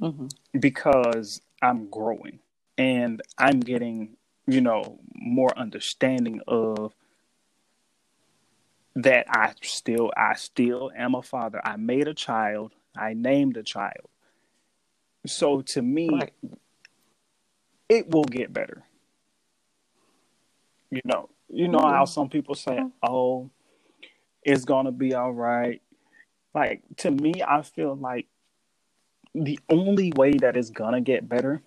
hmm 0.00 0.28
because 0.58 1.40
I'm 1.62 1.88
growing 1.88 2.40
and 2.78 3.22
I'm 3.38 3.60
getting, 3.60 4.16
you 4.46 4.60
know, 4.60 5.00
more 5.14 5.56
understanding 5.58 6.40
of 6.48 6.94
that 8.96 9.26
I 9.30 9.54
still 9.62 10.10
I 10.16 10.34
still 10.34 10.90
am 10.96 11.14
a 11.14 11.22
father. 11.22 11.60
I 11.64 11.76
made 11.76 12.08
a 12.08 12.14
child. 12.14 12.72
I 12.96 13.14
named 13.14 13.56
a 13.56 13.62
child. 13.62 14.08
So 15.26 15.62
to 15.62 15.82
me, 15.82 16.08
Right. 16.10 16.32
it 17.88 18.10
will 18.10 18.24
get 18.24 18.52
better. 18.52 18.82
You 20.90 21.00
know, 21.04 21.30
you 21.52 21.68
know 21.68 21.80
how 21.80 22.04
some 22.04 22.28
people 22.28 22.54
say, 22.54 22.80
"Oh, 23.02 23.50
it's 24.42 24.64
gonna 24.64 24.92
be 24.92 25.14
all 25.14 25.32
right." 25.32 25.82
Like 26.54 26.82
to 26.98 27.10
me, 27.10 27.42
I 27.46 27.62
feel 27.62 27.94
like 27.96 28.26
the 29.34 29.58
only 29.68 30.12
way 30.16 30.32
that 30.38 30.56
it's 30.56 30.70
gonna 30.70 31.00
get 31.00 31.28
better 31.28 31.62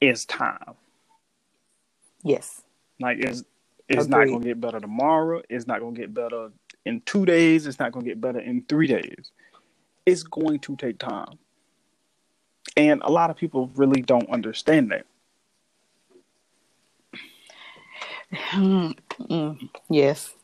is 0.00 0.24
time. 0.24 0.74
Yes. 2.22 2.62
Like 2.98 3.18
it's 3.18 3.44
it's 3.88 4.06
not 4.06 4.26
gonna 4.26 4.44
get 4.44 4.60
better 4.60 4.80
tomorrow. 4.80 5.42
It's 5.48 5.66
not 5.66 5.80
gonna 5.80 5.96
get 5.96 6.14
better 6.14 6.50
in 6.86 7.00
two 7.02 7.26
days. 7.26 7.66
It's 7.66 7.78
not 7.78 7.92
gonna 7.92 8.04
get 8.04 8.20
better 8.20 8.38
in 8.40 8.62
three 8.68 8.86
days. 8.86 9.32
It's 10.06 10.22
going 10.22 10.60
to 10.60 10.76
take 10.76 10.98
time, 10.98 11.38
and 12.76 13.02
a 13.02 13.10
lot 13.10 13.30
of 13.30 13.36
people 13.36 13.70
really 13.74 14.00
don't 14.00 14.28
understand 14.30 14.90
that. 14.92 15.06
Mm, 17.12 17.16
mm, 17.16 18.19
yes, 19.88 20.34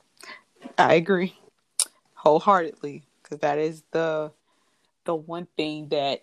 I 0.78 0.94
agree 0.94 1.36
wholeheartedly 2.14 3.04
because 3.22 3.38
that 3.40 3.58
is 3.58 3.82
the 3.92 4.32
the 5.04 5.14
one 5.14 5.46
thing 5.56 5.88
that 5.90 6.22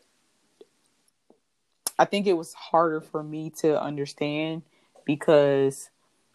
I 1.97 2.05
think 2.05 2.27
it 2.27 2.33
was 2.33 2.53
harder 2.53 2.99
for 2.99 3.23
me 3.23 3.49
to 3.61 3.81
understand 3.81 4.63
because 5.05 5.89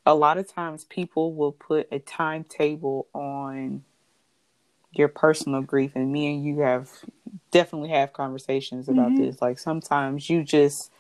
a 0.07 0.15
lot 0.15 0.39
of 0.39 0.51
times 0.51 0.85
people 0.85 1.35
will 1.35 1.53
put 1.53 1.89
a 1.93 1.99
timetable 1.99 3.09
on 3.13 3.85
your 4.93 5.09
personal 5.09 5.61
grief 5.61 5.93
and 5.95 6.11
me 6.11 6.33
and 6.35 6.45
you 6.45 6.61
have 6.61 6.91
definitely 7.51 7.91
have 7.91 8.15
conversations 8.15 8.89
about 8.89 9.13
Mhm. 9.13 9.19
this 9.19 9.43
like 9.43 9.59
sometimes 9.59 10.31
you 10.31 10.43
just 10.43 10.91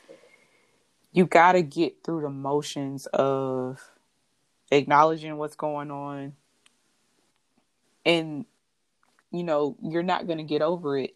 you 1.12 1.24
got 1.24 1.52
to 1.52 1.62
get 1.62 2.04
through 2.04 2.20
the 2.20 2.28
motions 2.30 3.06
of 3.06 3.90
acknowledging 4.70 5.36
what's 5.36 5.56
going 5.56 5.90
on. 5.90 6.34
And 8.04 8.46
you 9.30 9.44
know 9.44 9.76
you're 9.82 10.02
not 10.02 10.26
going 10.26 10.38
to 10.38 10.44
get 10.44 10.62
over 10.62 10.96
it 10.98 11.14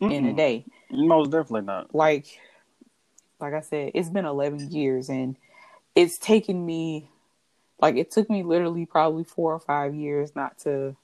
in 0.00 0.26
a 0.26 0.32
day. 0.32 0.64
Most 0.90 1.30
definitely 1.30 1.62
not. 1.62 1.94
like 1.94 2.26
like 3.40 3.54
i 3.54 3.60
said 3.60 3.90
it's 3.94 4.08
been 4.08 4.24
11 4.24 4.70
years 4.70 5.08
and 5.08 5.36
it's 5.94 6.18
taken 6.18 6.64
me 6.64 7.08
like 7.80 7.96
it 7.96 8.10
took 8.10 8.30
me 8.30 8.42
literally 8.42 8.86
probably 8.86 9.24
4 9.24 9.54
or 9.54 9.60
5 9.60 9.94
years 9.94 10.34
not 10.34 10.58
to 10.60 10.96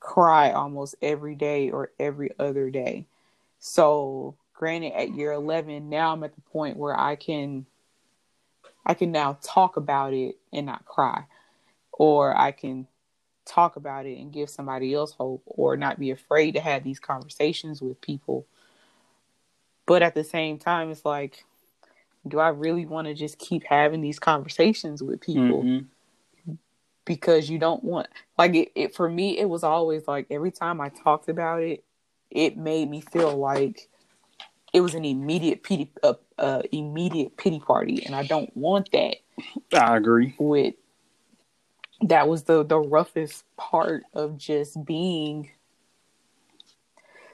cry 0.00 0.52
almost 0.52 0.94
every 1.02 1.34
day 1.34 1.70
or 1.70 1.90
every 1.98 2.30
other 2.38 2.70
day. 2.70 3.06
So 3.58 4.36
granted 4.54 4.92
at 4.92 5.14
year 5.14 5.32
11 5.32 5.88
now 5.88 6.12
i'm 6.12 6.24
at 6.24 6.34
the 6.34 6.40
point 6.40 6.76
where 6.76 6.98
i 6.98 7.14
can 7.14 7.64
i 8.86 8.94
can 8.94 9.12
now 9.12 9.38
talk 9.42 9.76
about 9.76 10.12
it 10.12 10.36
and 10.52 10.66
not 10.66 10.84
cry. 10.84 11.24
Or 11.92 12.36
i 12.36 12.52
can 12.52 12.86
talk 13.44 13.76
about 13.76 14.06
it 14.06 14.18
and 14.18 14.32
give 14.32 14.50
somebody 14.50 14.92
else 14.94 15.12
hope 15.12 15.42
or 15.46 15.76
not 15.76 15.98
be 15.98 16.10
afraid 16.10 16.52
to 16.52 16.60
have 16.60 16.84
these 16.84 17.00
conversations 17.00 17.80
with 17.80 17.98
people. 18.00 18.46
But 19.86 20.02
at 20.02 20.14
the 20.14 20.22
same 20.24 20.58
time 20.58 20.90
it's 20.90 21.04
like 21.04 21.44
do 22.26 22.38
i 22.38 22.48
really 22.48 22.84
want 22.84 23.06
to 23.06 23.14
just 23.14 23.38
keep 23.38 23.64
having 23.64 24.00
these 24.00 24.18
conversations 24.18 25.02
with 25.02 25.20
people? 25.20 25.62
Mhm. 25.62 25.86
because 27.04 27.48
you 27.48 27.58
don't 27.58 27.82
want 27.82 28.06
like 28.36 28.54
it, 28.54 28.70
it 28.74 28.94
for 28.94 29.08
me 29.08 29.38
it 29.38 29.48
was 29.48 29.64
always 29.64 30.06
like 30.06 30.26
every 30.30 30.50
time 30.50 30.78
i 30.78 30.90
talked 30.90 31.28
about 31.30 31.62
it 31.62 31.82
it 32.30 32.58
made 32.58 32.90
me 32.90 33.00
feel 33.00 33.34
like 33.34 33.88
it 34.74 34.82
was 34.82 34.94
an 34.94 35.06
immediate 35.06 35.62
pity 35.62 35.90
uh, 36.38 36.62
immediate 36.72 37.36
pity 37.36 37.60
party 37.60 38.04
and 38.04 38.14
i 38.14 38.22
don't 38.22 38.54
want 38.56 38.90
that 38.92 39.16
I 39.72 39.96
agree. 39.96 40.34
with 40.38 40.74
that 42.02 42.28
was 42.28 42.44
the 42.44 42.64
the 42.64 42.78
roughest 42.78 43.44
part 43.56 44.04
of 44.14 44.36
just 44.38 44.84
being 44.84 45.50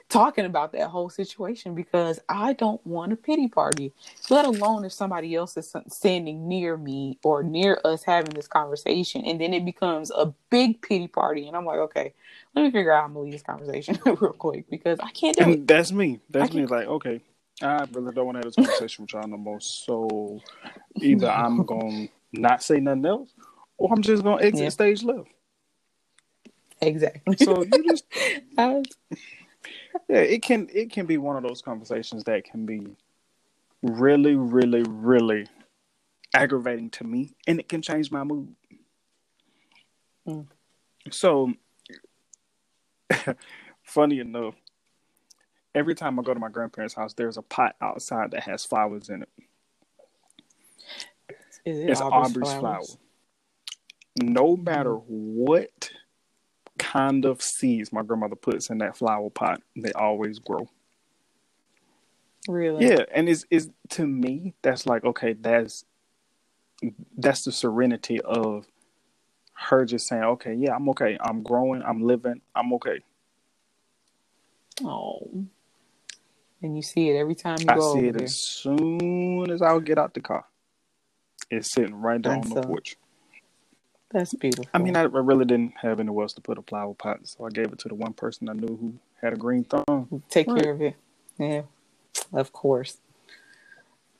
talking 0.09 0.45
about 0.45 0.71
that 0.71 0.89
whole 0.89 1.09
situation 1.09 1.75
because 1.75 2.19
I 2.29 2.53
don't 2.53 2.85
want 2.85 3.11
a 3.11 3.15
pity 3.15 3.47
party, 3.47 3.91
let 4.29 4.45
alone 4.45 4.85
if 4.85 4.93
somebody 4.93 5.35
else 5.35 5.57
is 5.57 5.73
standing 5.87 6.47
near 6.47 6.77
me 6.77 7.17
or 7.23 7.43
near 7.43 7.79
us 7.83 8.03
having 8.03 8.33
this 8.33 8.47
conversation, 8.47 9.25
and 9.25 9.41
then 9.41 9.53
it 9.53 9.65
becomes 9.65 10.11
a 10.11 10.33
big 10.49 10.81
pity 10.81 11.07
party, 11.07 11.47
and 11.47 11.57
I'm 11.57 11.65
like, 11.65 11.79
okay, 11.79 12.13
let 12.55 12.63
me 12.63 12.71
figure 12.71 12.91
out 12.91 13.01
how 13.01 13.05
I'm 13.07 13.13
gonna 13.13 13.25
leave 13.25 13.33
this 13.33 13.41
conversation 13.41 13.99
real 14.05 14.33
quick 14.33 14.69
because 14.69 14.99
I 14.99 15.09
can't 15.11 15.35
do 15.35 15.49
it. 15.49 15.67
That's 15.67 15.91
me. 15.91 16.19
That's 16.29 16.53
me. 16.53 16.65
Like, 16.65 16.87
okay, 16.87 17.21
I 17.61 17.85
really 17.93 18.13
don't 18.13 18.25
want 18.25 18.35
to 18.35 18.39
have 18.39 18.45
this 18.45 18.55
conversation 18.55 19.03
with 19.03 19.13
y'all 19.13 19.27
no 19.27 19.37
more. 19.37 19.61
So 19.61 20.41
either 21.01 21.29
I'm 21.31 21.65
going 21.65 22.09
to 22.33 22.39
not 22.41 22.63
say 22.63 22.79
nothing 22.79 23.05
else, 23.05 23.29
or 23.77 23.91
I'm 23.91 24.01
just 24.01 24.23
going 24.23 24.39
to 24.39 24.45
exit 24.45 24.63
Yeah. 24.63 24.69
stage 24.69 25.03
left. 25.03 25.29
Exactly. 26.81 27.37
So 27.37 27.63
you 27.63 27.83
just 27.89 28.05
I- 28.57 28.83
yeah, 30.09 30.17
it 30.17 30.41
can 30.41 30.69
it 30.73 30.91
can 30.91 31.05
be 31.05 31.17
one 31.17 31.37
of 31.37 31.43
those 31.43 31.61
conversations 31.61 32.25
that 32.25 32.43
can 32.43 32.65
be 32.65 32.95
really, 33.81 34.35
really, 34.35 34.83
really 34.83 35.47
aggravating 36.33 36.89
to 36.91 37.03
me, 37.03 37.31
and 37.47 37.59
it 37.59 37.69
can 37.69 37.81
change 37.81 38.11
my 38.11 38.23
mood. 38.23 38.53
Mm. 40.27 40.47
So, 41.11 41.53
funny 43.83 44.19
enough, 44.19 44.55
every 45.75 45.93
time 45.93 46.19
I 46.19 46.23
go 46.23 46.33
to 46.33 46.39
my 46.39 46.49
grandparents' 46.49 46.95
house, 46.95 47.13
there's 47.13 47.37
a 47.37 47.41
pot 47.41 47.75
outside 47.81 48.31
that 48.31 48.43
has 48.43 48.65
flowers 48.65 49.09
in 49.09 49.21
it. 49.21 49.29
is 51.65 51.79
it 51.79 51.89
It's 51.91 52.01
Aubrey's 52.01 52.53
flower. 52.53 52.85
No 54.21 54.55
matter 54.55 54.95
what 54.95 55.91
kind 56.77 57.25
of 57.25 57.41
seeds 57.41 57.91
my 57.91 58.01
grandmother 58.01 58.35
puts 58.35 58.69
in 58.69 58.77
that 58.79 58.97
flower 58.97 59.29
pot, 59.29 59.61
they 59.75 59.91
always 59.91 60.39
grow. 60.39 60.67
Really? 62.47 62.87
Yeah, 62.87 63.03
and 63.13 63.27
it's 63.27 63.45
is 63.49 63.69
to 63.89 64.07
me 64.07 64.53
that's 64.61 64.85
like 64.85 65.03
okay, 65.03 65.33
that's 65.33 65.83
that's 67.17 67.43
the 67.43 67.51
serenity 67.51 68.21
of 68.21 68.67
her 69.53 69.85
just 69.85 70.07
saying, 70.07 70.23
okay, 70.23 70.53
yeah, 70.53 70.75
I'm 70.75 70.87
okay, 70.89 71.17
I'm 71.19 71.41
growing, 71.41 71.81
I'm 71.81 72.03
living, 72.03 72.41
I'm 72.53 72.73
okay. 72.73 72.99
Oh. 74.83 75.45
And 76.65 76.75
you 76.75 76.81
see 76.81 77.09
it 77.11 77.15
every 77.15 77.35
time 77.35 77.57
you 77.61 77.67
I 77.69 77.75
go 77.75 77.91
I 77.91 77.93
see 77.93 77.99
over 77.99 78.07
it 78.07 78.13
there. 78.13 78.23
as 78.23 78.39
soon 78.41 79.51
as 79.51 79.61
I 79.61 79.77
get 79.77 79.99
out 79.99 80.15
the 80.15 80.19
car. 80.19 80.45
It's 81.51 81.71
sitting 81.71 81.93
right 81.93 82.21
there 82.21 82.33
on 82.33 82.41
the 82.41 82.59
a- 82.59 82.63
porch. 82.63 82.97
That's 84.09 84.33
beautiful. 84.33 84.67
I 84.73 84.79
mean, 84.79 84.95
I 84.95 85.03
really 85.03 85.45
didn't 85.45 85.73
have 85.81 85.99
anywhere 85.99 86.23
else 86.23 86.33
to 86.33 86.41
put 86.41 86.57
a 86.57 86.63
flower 86.63 86.95
pot, 86.95 87.27
so 87.27 87.45
I 87.45 87.49
gave 87.49 87.71
it 87.71 87.77
to 87.79 87.87
the 87.87 87.93
one 87.93 88.13
person 88.13 88.49
I 88.49 88.53
knew 88.53 88.67
who 88.77 88.95
had 89.21 89.33
a 89.33 89.35
green 89.35 89.63
thumb. 89.63 90.23
take 90.29 90.47
Right. 90.47 90.63
care 90.63 90.71
of 90.71 90.81
it. 90.81 90.95
Yeah, 91.37 91.63
of 92.33 92.51
course. 92.51 92.97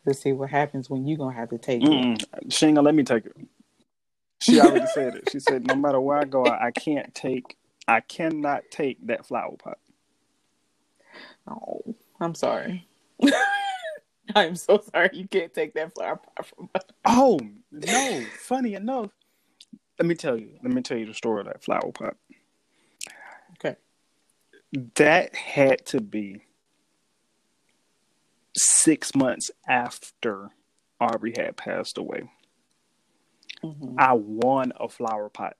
Let's 0.05 0.21
see 0.21 0.33
what 0.33 0.51
happens 0.51 0.87
when 0.87 1.07
you're 1.07 1.17
gonna 1.17 1.35
have 1.35 1.49
to 1.49 1.57
take 1.57 1.81
it. 1.81 1.89
Mm-mm. 1.89 2.51
She 2.51 2.67
ain't 2.67 2.75
gonna 2.75 2.85
let 2.85 2.93
me 2.93 3.03
take 3.03 3.25
it. 3.25 3.35
She 4.41 4.59
already 4.59 4.85
said 4.85 5.15
it. 5.15 5.29
She 5.31 5.39
said, 5.39 5.65
no 5.65 5.75
matter 5.75 5.99
where 5.99 6.19
I 6.19 6.25
go, 6.25 6.45
I, 6.45 6.67
I 6.67 6.71
can't 6.71 7.15
take, 7.15 7.57
I 7.87 8.01
cannot 8.01 8.63
take 8.69 9.03
that 9.07 9.25
flower 9.25 9.55
pot. 9.57 9.79
Oh, 11.47 11.94
I'm 12.19 12.35
sorry. 12.35 12.87
I'm 14.35 14.55
so 14.55 14.81
sorry. 14.91 15.09
You 15.13 15.27
can't 15.27 15.53
take 15.53 15.73
that 15.75 15.93
flower 15.93 16.17
pot 16.17 16.45
from 16.45 16.69
us. 16.75 16.81
Oh 17.07 17.39
no! 17.71 18.23
Funny 18.39 18.73
enough, 18.73 19.11
let 19.99 20.07
me 20.07 20.15
tell 20.15 20.37
you. 20.37 20.57
Let 20.63 20.73
me 20.73 20.81
tell 20.81 20.97
you 20.97 21.05
the 21.05 21.13
story 21.13 21.41
of 21.41 21.45
that 21.47 21.63
flower 21.63 21.91
pot. 21.93 22.15
Okay. 23.59 23.75
That 24.95 25.35
had 25.35 25.85
to 25.87 26.01
be 26.01 26.41
six 28.57 29.13
months 29.15 29.51
after 29.67 30.49
Aubrey 30.99 31.33
had 31.37 31.57
passed 31.57 31.97
away. 31.99 32.29
Mhm. 33.63 33.95
I 33.99 34.13
won 34.13 34.73
a 34.79 34.89
flower 34.89 35.29
pot. 35.29 35.57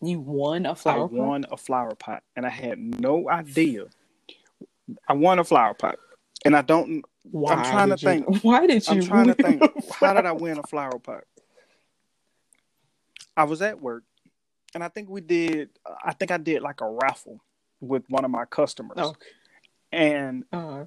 You 0.00 0.20
won 0.20 0.64
a 0.66 0.74
flower 0.74 1.04
I 1.04 1.08
pot? 1.08 1.12
won 1.12 1.44
a 1.50 1.56
flower 1.56 1.94
pot, 1.94 2.22
and 2.34 2.46
I 2.46 2.50
had 2.50 2.78
no 2.78 3.28
idea. 3.28 3.86
I 5.08 5.12
won 5.14 5.38
a 5.38 5.44
flower 5.44 5.74
pot, 5.74 5.96
and 6.44 6.56
I 6.56 6.62
don't. 6.62 7.04
Why 7.30 7.54
I'm 7.54 7.64
trying 7.64 7.88
to 7.90 7.96
did 7.96 8.02
you- 8.02 8.08
think. 8.26 8.44
Why 8.44 8.66
did 8.66 8.86
you? 8.86 8.92
I'm 8.94 9.02
trying 9.02 9.26
to 9.28 9.34
think. 9.34 9.62
How 9.94 10.12
did 10.14 10.26
I 10.26 10.32
win 10.32 10.58
a 10.58 10.62
flower 10.64 10.98
pot? 10.98 11.24
I 13.36 13.44
was 13.44 13.62
at 13.62 13.80
work, 13.80 14.04
and 14.74 14.82
I 14.84 14.88
think 14.88 15.08
we 15.08 15.20
did. 15.20 15.70
I 16.04 16.12
think 16.12 16.30
I 16.30 16.36
did 16.38 16.62
like 16.62 16.80
a 16.80 16.88
raffle 16.88 17.40
with 17.80 18.04
one 18.08 18.24
of 18.24 18.30
my 18.30 18.44
customers, 18.44 18.98
Oh, 18.98 19.14
and 19.92 20.44
uh, 20.52 20.84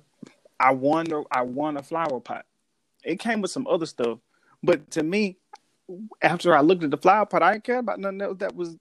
I 0.59 0.71
won. 0.71 1.05
The, 1.05 1.23
I 1.31 1.41
won 1.41 1.77
a 1.77 1.83
flower 1.83 2.19
pot. 2.19 2.45
It 3.03 3.19
came 3.19 3.41
with 3.41 3.51
some 3.51 3.67
other 3.67 3.85
stuff, 3.85 4.19
but 4.61 4.91
to 4.91 5.03
me, 5.03 5.37
after 6.21 6.55
I 6.55 6.61
looked 6.61 6.83
at 6.83 6.91
the 6.91 6.97
flower 6.97 7.25
pot, 7.25 7.43
I 7.43 7.53
didn't 7.53 7.63
care 7.63 7.79
about 7.79 7.99
nothing 7.99 8.21
else 8.21 8.37
that 8.39 8.55
was 8.55 8.75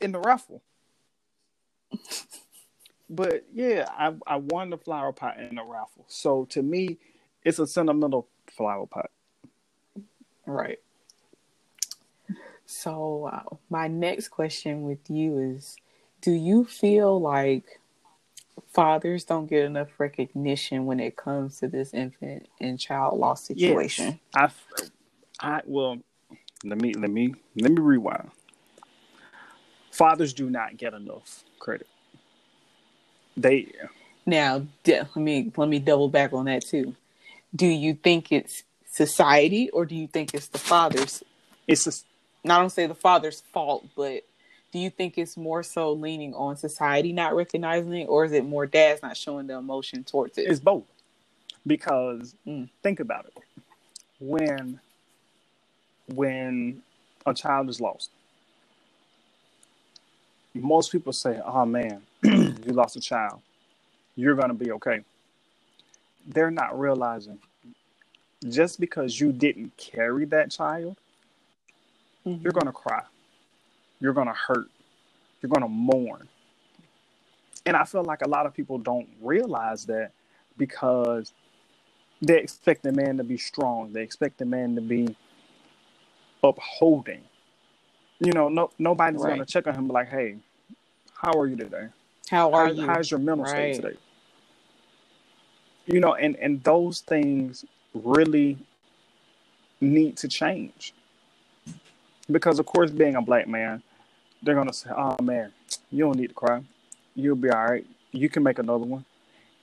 in 0.00 0.12
the 0.12 0.18
raffle. 0.20 0.62
but 3.08 3.44
yeah, 3.52 3.88
I 3.90 4.14
I 4.26 4.36
won 4.36 4.70
the 4.70 4.78
flower 4.78 5.12
pot 5.12 5.38
in 5.38 5.56
the 5.56 5.62
raffle. 5.62 6.04
So 6.08 6.44
to 6.46 6.62
me, 6.62 6.98
it's 7.44 7.58
a 7.58 7.66
sentimental 7.66 8.28
flower 8.56 8.86
pot. 8.86 9.10
right. 10.46 10.78
So 12.66 13.30
uh, 13.32 13.56
my 13.70 13.86
next 13.86 14.28
question 14.28 14.82
with 14.82 15.08
you 15.08 15.38
is: 15.38 15.76
Do 16.20 16.32
you 16.32 16.64
feel 16.64 17.20
like 17.20 17.80
fathers 18.72 19.24
don't 19.24 19.46
get 19.46 19.64
enough 19.64 19.88
recognition 19.98 20.86
when 20.86 20.98
it 20.98 21.16
comes 21.16 21.60
to 21.60 21.68
this 21.68 21.94
infant 21.94 22.48
and 22.60 22.78
child 22.78 23.18
loss 23.18 23.44
situation? 23.44 24.18
Yes, 24.34 24.52
I, 25.40 25.56
I 25.56 25.60
well, 25.64 25.98
let 26.64 26.80
me 26.80 26.92
let 26.94 27.10
me 27.10 27.34
let 27.54 27.70
me 27.70 27.80
rewind. 27.80 28.30
Fathers 29.92 30.34
do 30.34 30.50
not 30.50 30.76
get 30.76 30.92
enough 30.92 31.44
credit. 31.58 31.86
They 33.36 33.72
Now, 34.26 34.66
let 34.86 35.16
me 35.16 35.52
let 35.56 35.68
me 35.68 35.78
double 35.80 36.08
back 36.08 36.32
on 36.32 36.46
that 36.46 36.64
too. 36.66 36.96
Do 37.54 37.66
you 37.66 37.94
think 37.94 38.32
it's 38.32 38.64
society, 38.86 39.70
or 39.70 39.86
do 39.86 39.94
you 39.96 40.08
think 40.08 40.34
it's 40.34 40.48
the 40.48 40.58
fathers? 40.58 41.22
it's 41.68 41.86
a, 41.86 41.92
I 42.50 42.58
don't 42.58 42.70
say 42.70 42.86
the 42.86 42.94
father's 42.94 43.42
fault, 43.52 43.86
but 43.96 44.22
do 44.72 44.78
you 44.78 44.90
think 44.90 45.18
it's 45.18 45.36
more 45.36 45.62
so 45.62 45.92
leaning 45.92 46.34
on 46.34 46.56
society 46.56 47.12
not 47.12 47.34
recognizing 47.36 47.94
it, 47.94 48.06
or 48.06 48.24
is 48.24 48.32
it 48.32 48.44
more 48.44 48.66
dads 48.66 49.02
not 49.02 49.16
showing 49.16 49.46
the 49.48 49.54
emotion 49.56 50.04
towards 50.04 50.38
it? 50.38 50.48
it's 50.48 50.60
both 50.60 50.84
because 51.66 52.34
Mm. 52.46 52.70
think 52.82 53.00
about 53.00 53.26
it 53.26 53.34
when 54.20 54.80
when 56.14 56.82
a 57.26 57.34
child 57.34 57.68
is 57.70 57.80
lost 57.80 58.10
most 60.54 60.92
people 60.92 61.12
say 61.12 61.40
oh 61.44 61.66
man 61.66 62.02
you 62.66 62.72
lost 62.72 62.96
a 62.96 63.00
child 63.00 63.40
you're 64.16 64.34
going 64.34 64.48
to 64.48 64.54
be 64.54 64.72
okay 64.72 65.00
they're 66.28 66.50
not 66.50 66.78
realizing 66.78 67.38
just 68.48 68.80
because 68.80 69.20
you 69.20 69.32
didn't 69.32 69.76
carry 69.76 70.24
that 70.24 70.50
child 70.50 70.96
Mhm. 72.26 72.42
you're 72.42 72.52
going 72.52 72.66
to 72.66 72.72
cry 72.72 73.02
you're 74.00 74.12
going 74.12 74.26
to 74.26 74.32
hurt 74.34 74.68
you're 75.40 75.50
going 75.50 75.62
to 75.62 75.68
mourn 75.68 76.28
and 77.64 77.76
i 77.76 77.84
feel 77.84 78.04
like 78.04 78.22
a 78.22 78.28
lot 78.28 78.46
of 78.46 78.54
people 78.54 78.78
don't 78.78 79.08
realize 79.20 79.86
that 79.86 80.12
because 80.58 81.32
they 82.22 82.38
expect 82.40 82.82
the 82.82 82.92
man 82.92 83.18
to 83.18 83.24
be 83.24 83.36
strong. 83.36 83.92
They 83.92 84.02
expect 84.02 84.38
the 84.38 84.46
man 84.46 84.74
to 84.76 84.80
be 84.80 85.14
upholding. 86.42 87.22
You 88.20 88.32
know, 88.32 88.48
no 88.48 88.70
nobody's 88.78 89.22
Right. 89.22 89.32
gonna 89.32 89.44
check 89.44 89.66
on 89.66 89.74
him 89.74 89.88
like, 89.88 90.08
hey, 90.08 90.36
how 91.14 91.38
are 91.38 91.46
you 91.46 91.56
today? 91.56 91.88
How 92.30 92.52
are 92.52 92.66
How- 92.66 92.72
you? 92.72 92.86
How's 92.86 93.10
your 93.10 93.20
mental 93.20 93.44
Right. 93.44 93.74
state 93.74 93.82
today? 93.82 93.98
You 95.86 96.00
know, 96.00 96.14
and 96.14 96.36
and 96.36 96.62
those 96.64 97.00
things 97.00 97.64
really 97.94 98.58
need 99.80 100.16
to 100.18 100.28
change. 100.28 100.92
Because 102.30 102.58
of 102.58 102.66
course, 102.66 102.90
being 102.90 103.14
a 103.14 103.22
black 103.22 103.46
man, 103.46 103.82
they're 104.42 104.56
gonna 104.56 104.72
say, 104.72 104.90
"Oh 104.90 105.16
man, 105.22 105.52
you 105.92 106.04
don't 106.04 106.16
need 106.16 106.28
to 106.28 106.34
cry. 106.34 106.62
You'll 107.14 107.36
be 107.36 107.50
all 107.50 107.64
right. 107.64 107.86
You 108.10 108.28
can 108.28 108.42
make 108.42 108.58
another 108.58 108.84
one." 108.84 109.04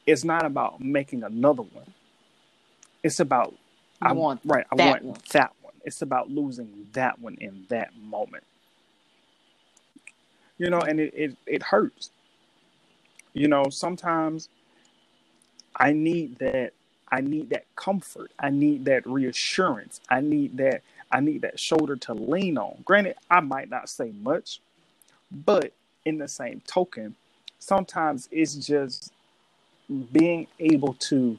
It's 0.06 0.24
not 0.24 0.46
about 0.46 0.80
making 0.82 1.24
another 1.24 1.64
one. 1.64 1.94
It's 3.04 3.20
about 3.20 3.52
You 3.52 3.58
I 4.10 4.12
want 4.14 4.40
right. 4.46 4.66
I 4.72 4.76
want 4.76 5.04
one. 5.04 5.20
that 5.32 5.54
one. 5.62 5.74
It's 5.84 6.02
about 6.02 6.30
losing 6.30 6.88
that 6.94 7.20
one 7.20 7.36
in 7.42 7.66
that 7.68 7.94
moment. 7.98 8.46
You 10.58 10.70
know, 10.70 10.80
and 10.80 11.00
it, 11.02 11.14
it, 11.14 11.38
it 11.46 11.64
hurts. 11.64 12.12
You 13.34 13.48
know, 13.48 13.66
sometimes 13.70 14.50
I 15.76 15.94
need 15.94 16.40
that 16.40 16.74
I 17.12 17.22
need 17.22 17.52
that 17.52 17.66
comfort. 17.76 18.32
I 18.40 18.50
need 18.50 18.86
that 18.86 19.06
reassurance. 19.06 20.02
I 20.10 20.22
need 20.22 20.58
that 20.58 20.82
I 21.12 21.20
need 21.20 21.42
that 21.44 21.60
shoulder 21.60 21.96
to 21.98 22.14
lean 22.14 22.58
on. 22.58 22.82
Granted, 22.86 23.16
I 23.30 23.40
might 23.42 23.70
not 23.70 23.90
say 23.90 24.12
much, 24.22 24.62
but 25.32 25.74
in 26.06 26.18
the 26.18 26.28
same 26.28 26.62
token, 26.68 27.16
sometimes 27.60 28.28
it's 28.32 28.56
just 28.56 29.12
being 30.12 30.48
able 30.60 30.96
to 30.96 31.38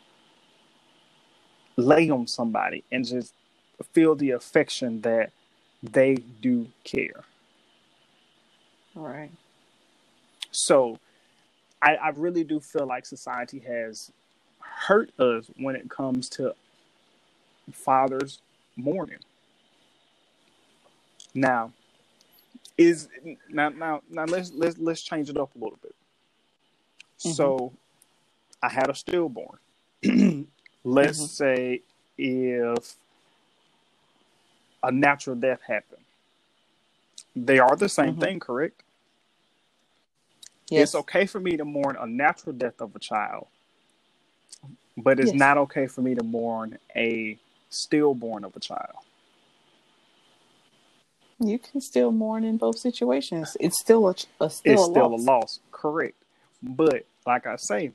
lay 1.76 2.10
on 2.10 2.26
somebody 2.26 2.84
and 2.92 3.04
just 3.04 3.34
feel 3.92 4.14
the 4.14 4.30
affection 4.30 5.00
that 5.02 5.32
they 5.82 6.16
do 6.40 6.68
care. 6.84 7.24
right. 8.94 9.30
So 10.52 10.98
I, 11.84 11.96
I 11.96 12.08
really 12.10 12.44
do 12.44 12.60
feel 12.60 12.86
like 12.86 13.04
society 13.04 13.58
has 13.60 14.10
hurt 14.58 15.10
us 15.20 15.50
when 15.58 15.76
it 15.76 15.90
comes 15.90 16.30
to 16.30 16.54
fathers 17.72 18.40
mourning. 18.74 19.18
Now, 21.34 21.72
is 22.78 23.08
now 23.50 23.68
now 23.68 24.00
now 24.08 24.24
let's 24.24 24.50
let's 24.52 24.78
let's 24.78 25.02
change 25.02 25.28
it 25.28 25.36
up 25.36 25.54
a 25.54 25.58
little 25.58 25.78
bit. 25.82 25.94
So 27.18 27.72
I 28.62 28.70
had 28.70 28.88
a 28.88 28.94
stillborn. 28.94 29.58
let's 30.84 31.18
Mhm. 31.20 31.28
say 31.28 31.82
if 32.16 32.94
a 34.82 34.90
natural 34.90 35.36
death 35.36 35.60
happened. 35.66 36.04
They 37.36 37.58
are 37.58 37.76
the 37.76 37.88
same 37.90 38.16
Mhm. 38.16 38.20
thing, 38.20 38.40
correct? 38.40 38.83
Yes. 40.70 40.82
It's 40.82 40.94
okay 40.96 41.26
for 41.26 41.40
me 41.40 41.56
to 41.56 41.64
mourn 41.64 41.96
a 42.00 42.06
natural 42.06 42.54
death 42.54 42.80
of 42.80 42.94
a 42.96 42.98
child, 42.98 43.46
but 44.96 45.20
it's 45.20 45.32
Yes. 45.32 45.40
not 45.40 45.58
okay 45.58 45.86
for 45.86 46.02
me 46.02 46.14
to 46.14 46.24
mourn 46.24 46.78
a 46.96 47.38
stillborn 47.70 48.44
of 48.44 48.56
a 48.56 48.60
child. 48.60 48.96
You 51.40 51.58
can 51.58 51.80
still 51.80 52.12
mourn 52.12 52.44
in 52.44 52.56
both 52.58 52.78
situations. 52.78 53.56
It's 53.60 53.78
still 53.80 54.08
a, 54.08 54.14
a 54.40 54.50
still 54.50 54.74
it's 54.74 54.82
a 54.84 54.86
still 54.86 55.14
loss. 55.14 55.14
a 55.14 55.22
loss, 55.22 55.60
correct? 55.72 56.16
But 56.62 57.06
like 57.26 57.46
I 57.46 57.56
say, 57.56 57.92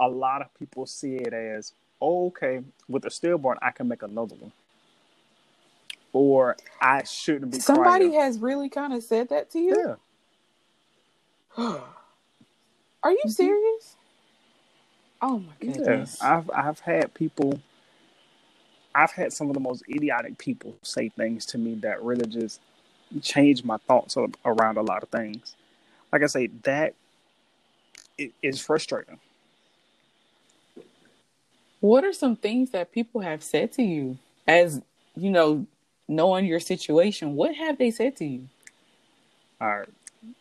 a 0.00 0.08
lot 0.08 0.42
of 0.42 0.52
people 0.58 0.86
see 0.86 1.16
it 1.16 1.32
as 1.32 1.72
oh, 2.00 2.28
okay, 2.28 2.60
with 2.88 3.04
a 3.06 3.10
stillborn, 3.10 3.58
I 3.62 3.70
can 3.72 3.88
make 3.88 4.02
another 4.02 4.34
one, 4.36 4.52
or 6.12 6.56
I 6.80 7.04
shouldn't 7.04 7.52
be. 7.52 7.60
Somebody 7.60 8.06
crying. 8.06 8.14
has 8.14 8.38
really 8.38 8.68
kind 8.68 8.92
of 8.92 9.02
said 9.04 9.28
that 9.30 9.50
to 9.52 9.60
you. 9.60 9.74
yeah, 9.76 9.94
Are 11.58 13.12
you 13.12 13.26
Mhm. 13.26 13.30
serious? 13.30 13.96
Oh 15.22 15.38
my 15.40 15.54
yeah. 15.60 16.06
goodness. 16.06 16.18
I've 16.20 16.50
I've 16.50 16.80
had 16.80 17.14
people. 17.14 17.60
I've 18.94 19.12
had 19.12 19.32
some 19.32 19.48
of 19.48 19.54
the 19.54 19.60
most 19.60 19.84
idiotic 19.90 20.38
people 20.38 20.74
say 20.82 21.10
things 21.10 21.46
to 21.46 21.58
me 21.58 21.76
that 21.76 22.02
really 22.02 22.26
just 22.26 22.60
changed 23.22 23.64
my 23.64 23.78
thoughts 23.88 24.16
around 24.44 24.78
a 24.78 24.82
lot 24.82 25.02
of 25.02 25.10
things. 25.10 25.56
Like 26.12 26.22
I 26.22 26.26
say, 26.26 26.48
that 26.64 26.94
it 28.18 28.32
is 28.42 28.60
frustrating. 28.60 29.18
What 31.80 32.04
are 32.04 32.12
some 32.14 32.36
things 32.36 32.70
that 32.72 32.92
people 32.92 33.22
have 33.22 33.42
said 33.44 33.72
to 33.74 33.82
you 33.82 34.18
as 34.46 34.82
you 35.16 35.30
know, 35.30 35.66
knowing 36.08 36.46
your 36.46 36.60
situation? 36.60 37.36
What 37.36 37.54
have 37.56 37.78
they 37.78 37.90
said 37.92 38.16
to 38.18 38.26
you? 38.26 38.48
All 39.60 39.68
right. 39.80 39.88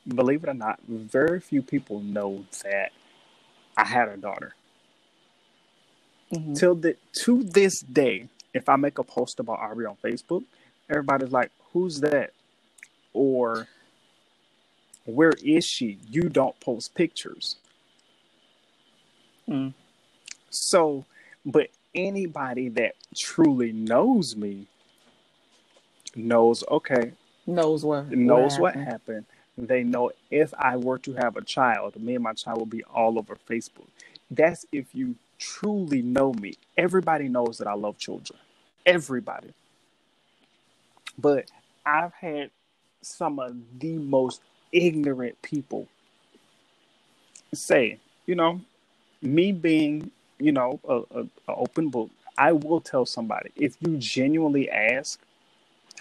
Believe 0.07 0.43
it 0.43 0.49
or 0.49 0.53
not, 0.53 0.79
very 0.87 1.39
few 1.39 1.61
people 1.61 2.01
know 2.01 2.45
that 2.63 2.91
I 3.75 3.85
had 3.85 4.09
a 4.09 4.17
daughter. 4.17 4.55
Mm-hmm. 6.31 6.53
Till 6.53 6.75
the 6.75 6.95
to 7.23 7.43
this 7.43 7.81
day, 7.81 8.29
if 8.53 8.69
I 8.69 8.75
make 8.75 8.99
a 8.99 9.03
post 9.03 9.39
about 9.39 9.59
Aubrey 9.59 9.85
on 9.85 9.97
Facebook, 10.03 10.43
everybody's 10.89 11.31
like, 11.31 11.51
"Who's 11.73 11.99
that?" 12.01 12.31
or 13.13 13.67
"Where 15.05 15.33
is 15.43 15.65
she?" 15.65 15.99
You 16.09 16.29
don't 16.29 16.57
post 16.59 16.95
pictures. 16.95 17.57
Mm. 19.49 19.73
So, 20.49 21.05
but 21.45 21.67
anybody 21.93 22.69
that 22.69 22.93
truly 23.15 23.71
knows 23.71 24.35
me 24.35 24.67
knows 26.15 26.63
okay 26.69 27.13
knows 27.45 27.83
what 27.83 28.09
knows 28.11 28.59
what 28.59 28.75
happened. 28.75 28.85
what 28.85 28.91
happened. 28.91 29.25
They 29.57 29.83
know 29.83 30.11
if 30.31 30.53
I 30.57 30.77
were 30.77 30.97
to 30.99 31.13
have 31.13 31.37
a 31.37 31.43
child, 31.43 31.95
me 32.01 32.15
and 32.15 32.23
my 32.23 32.33
child 32.33 32.59
will 32.59 32.65
be 32.65 32.83
all 32.85 33.19
over 33.19 33.37
Facebook. 33.49 33.87
That's 34.29 34.65
if 34.71 34.93
you 34.93 35.15
truly 35.39 36.01
know 36.01 36.33
me. 36.33 36.55
Everybody 36.77 37.27
knows 37.27 37.57
that 37.57 37.67
I 37.67 37.73
love 37.73 37.97
children. 37.97 38.39
Everybody. 38.85 39.53
But 41.17 41.51
I've 41.85 42.13
had 42.13 42.51
some 43.01 43.39
of 43.39 43.55
the 43.79 43.93
most 43.97 44.41
ignorant 44.71 45.41
people 45.41 45.87
say, 47.53 47.99
you 48.25 48.35
know, 48.35 48.61
me 49.21 49.51
being, 49.51 50.11
you 50.39 50.51
know, 50.51 50.79
a, 50.87 51.01
a, 51.19 51.23
a 51.49 51.55
open 51.55 51.89
book, 51.89 52.09
I 52.37 52.53
will 52.53 52.81
tell 52.81 53.05
somebody 53.05 53.51
if 53.55 53.75
you 53.81 53.97
genuinely 53.97 54.69
ask, 54.69 55.19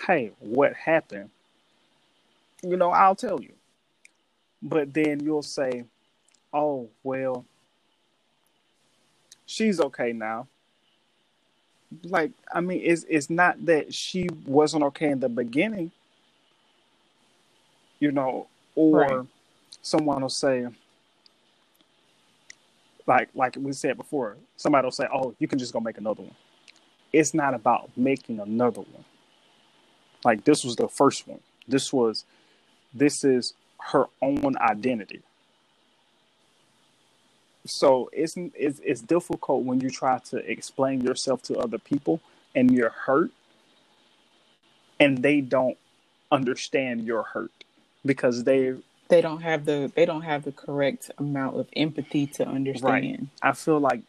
hey, 0.06 0.32
what 0.38 0.74
happened? 0.74 1.30
You 2.62 2.76
know, 2.76 2.90
I'll 2.90 3.16
tell 3.16 3.40
you. 3.40 3.52
But 4.62 4.92
then 4.92 5.20
you'll 5.20 5.42
say, 5.42 5.84
oh, 6.52 6.88
well, 7.02 7.44
she's 9.46 9.80
okay 9.80 10.12
now. 10.12 10.46
Like, 12.04 12.32
I 12.52 12.60
mean, 12.60 12.82
it's 12.84 13.04
it's 13.08 13.30
not 13.30 13.64
that 13.66 13.92
she 13.92 14.28
wasn't 14.46 14.84
okay 14.84 15.10
in 15.10 15.18
the 15.18 15.28
beginning, 15.28 15.90
you 17.98 18.12
know, 18.12 18.46
or 18.76 19.00
right. 19.00 19.26
someone 19.82 20.22
will 20.22 20.28
say, 20.28 20.68
like 23.06 23.28
like 23.34 23.56
we 23.58 23.72
said 23.72 23.96
before, 23.96 24.36
somebody 24.56 24.84
will 24.84 24.92
say, 24.92 25.08
"Oh, 25.12 25.34
you 25.40 25.48
can 25.48 25.58
just 25.58 25.72
go 25.72 25.80
make 25.80 25.98
another 25.98 26.22
one." 26.22 26.36
It's 27.12 27.34
not 27.34 27.54
about 27.54 27.90
making 27.96 28.38
another 28.38 28.82
one. 28.82 29.04
Like 30.24 30.44
this 30.44 30.62
was 30.62 30.76
the 30.76 30.88
first 30.88 31.26
one. 31.26 31.40
This 31.66 31.92
was, 31.92 32.24
this 32.92 33.24
is 33.24 33.54
her 33.78 34.06
own 34.20 34.56
identity 34.58 35.22
so 37.66 38.08
it's, 38.12 38.34
it's 38.36 38.80
it's 38.82 39.00
difficult 39.00 39.64
when 39.64 39.80
you 39.80 39.90
try 39.90 40.18
to 40.18 40.38
explain 40.50 41.02
yourself 41.02 41.42
to 41.42 41.58
other 41.58 41.78
people 41.78 42.20
and 42.54 42.70
you're 42.70 42.90
hurt 42.90 43.30
and 44.98 45.22
they 45.22 45.40
don't 45.40 45.76
understand 46.32 47.04
your 47.04 47.22
hurt 47.22 47.52
because 48.04 48.44
they 48.44 48.74
they 49.08 49.20
don't 49.20 49.42
have 49.42 49.64
the 49.64 49.90
they 49.94 50.06
don't 50.06 50.22
have 50.22 50.44
the 50.44 50.52
correct 50.52 51.10
amount 51.18 51.58
of 51.58 51.68
empathy 51.74 52.26
to 52.26 52.46
understand. 52.46 52.92
Right. 52.92 53.20
I 53.42 53.52
feel 53.52 53.80
like 53.80 54.02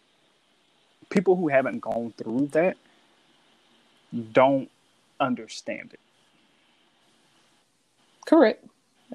people 1.10 1.36
who 1.36 1.48
haven't 1.48 1.80
gone 1.80 2.14
through 2.18 2.50
that 2.52 2.78
don't 4.32 4.70
understand 5.20 5.90
it. 5.94 6.00
Correct. 8.26 8.64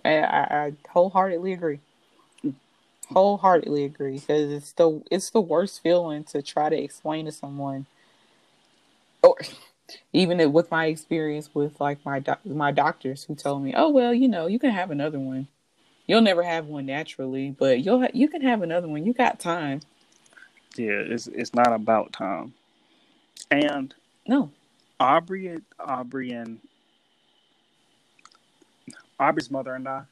I, 0.05 0.19
I, 0.19 0.41
I 0.67 0.73
wholeheartedly 0.91 1.53
agree. 1.53 1.81
Wholeheartedly 3.11 3.85
agree 3.85 4.19
because 4.19 4.51
it's 4.51 4.73
the 4.73 5.03
it's 5.11 5.31
the 5.31 5.41
worst 5.41 5.83
feeling 5.83 6.25
to 6.25 6.43
try 6.43 6.69
to 6.69 6.77
explain 6.77 7.27
to 7.27 7.33
someone 7.33 7.87
or 9.23 9.37
even 10.13 10.53
with 10.53 10.71
my 10.71 10.87
experience 10.87 11.55
with 11.55 11.81
like 11.81 12.05
my 12.05 12.21
doc- 12.21 12.45
my 12.47 12.73
doctors 12.73 13.25
who 13.25 13.35
told 13.35 13.63
me 13.63 13.75
oh 13.77 13.91
well 13.91 14.15
you 14.15 14.29
know 14.29 14.47
you 14.47 14.59
can 14.59 14.71
have 14.73 14.91
another 14.91 15.21
one. 15.21 15.49
You'll 16.07 16.23
never 16.23 16.43
have 16.43 16.67
one 16.67 16.87
naturally 16.87 17.51
but 17.59 17.85
you'll 17.85 18.01
ha- 18.03 18.13
you 18.15 18.29
can 18.29 18.43
have 18.43 18.63
another 18.63 18.89
one. 18.89 19.07
You 19.07 19.13
got 19.15 19.41
time. 19.41 19.81
Yeah 20.77 21.03
it's 21.07 21.29
it's 21.29 21.55
not 21.55 21.73
about 21.73 22.13
time. 22.13 22.55
And 23.51 23.95
no. 24.27 24.51
Aubrey 25.01 25.59
aubrey 25.81 26.33
and 26.33 26.61
aubrey's 29.19 29.51
mother 29.51 29.75
and 29.75 29.89
i 29.89 30.03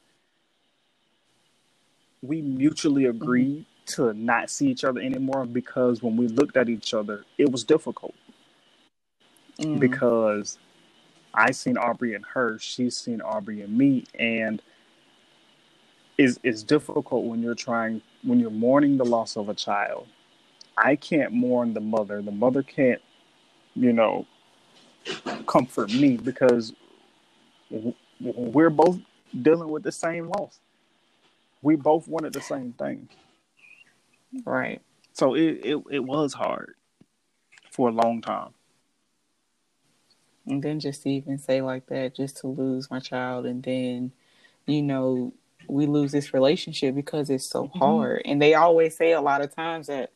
we 2.27 2.41
mutually 2.41 3.03
mm-hmm. 3.03 3.21
agreed 3.21 3.65
mm-hmm. 3.65 4.03
to 4.03 4.13
not 4.13 4.49
see 4.49 4.67
each 4.67 4.83
other 4.83 5.01
anymore 5.01 5.45
because 5.45 6.01
when 6.01 6.15
we 6.15 6.27
looked 6.27 6.57
at 6.57 6.69
each 6.69 6.93
other, 6.93 7.25
it 7.37 7.51
was 7.51 7.63
difficult. 7.63 8.15
Mm-hmm. 9.59 9.79
Because 9.79 10.57
I 11.33 11.51
seen 11.51 11.77
Aubrey 11.77 12.15
and 12.15 12.25
her, 12.33 12.57
she's 12.59 12.97
seen 12.97 13.21
Aubrey 13.21 13.61
and 13.61 13.77
me, 13.77 14.05
and 14.19 14.61
is 16.17 16.39
it's 16.43 16.63
difficult 16.63 17.25
when 17.25 17.41
you're 17.41 17.55
trying 17.55 18.01
when 18.23 18.39
you're 18.39 18.49
mourning 18.49 18.97
the 18.97 19.05
loss 19.05 19.37
of 19.37 19.49
a 19.49 19.53
child. 19.53 20.07
I 20.77 20.97
can't 20.97 21.31
mourn 21.31 21.73
the 21.73 21.79
mother. 21.79 22.21
The 22.21 22.31
mother 22.31 22.61
can't, 22.61 23.01
you 23.75 23.93
know, 23.93 24.25
comfort 25.47 25.93
me 25.93 26.17
because 26.17 26.73
we're 28.19 28.69
both 28.69 28.99
dealing 29.41 29.69
with 29.69 29.83
the 29.83 29.91
same 29.91 30.27
loss 30.29 30.59
we 31.65 31.75
both 31.75 32.07
wanted 32.07 32.31
the 32.31 32.41
same 32.41 32.73
thing. 32.73 33.09
Right. 34.45 34.81
So 35.13 35.33
it, 35.33 35.61
it, 35.63 35.83
it 35.89 35.99
was 35.99 36.33
hard 36.33 36.75
for 37.71 37.89
a 37.89 37.91
long 37.91 38.21
time. 38.21 38.51
And 40.45 40.61
then 40.61 40.79
just 40.79 41.01
to 41.03 41.09
even 41.09 41.39
say 41.39 41.63
like 41.63 41.87
that, 41.87 42.13
just 42.13 42.37
to 42.37 42.47
lose 42.47 42.91
my 42.91 42.99
child 42.99 43.47
and 43.47 43.63
then, 43.63 44.11
you 44.67 44.83
know, 44.83 45.33
we 45.67 45.87
lose 45.87 46.11
this 46.11 46.35
relationship 46.35 46.93
because 46.93 47.31
it's 47.31 47.49
so 47.49 47.63
mm-hmm. 47.63 47.79
hard. 47.79 48.21
And 48.25 48.39
they 48.39 48.53
always 48.53 48.95
say 48.95 49.13
a 49.13 49.21
lot 49.21 49.41
of 49.41 49.55
times 49.55 49.87
that 49.87 50.11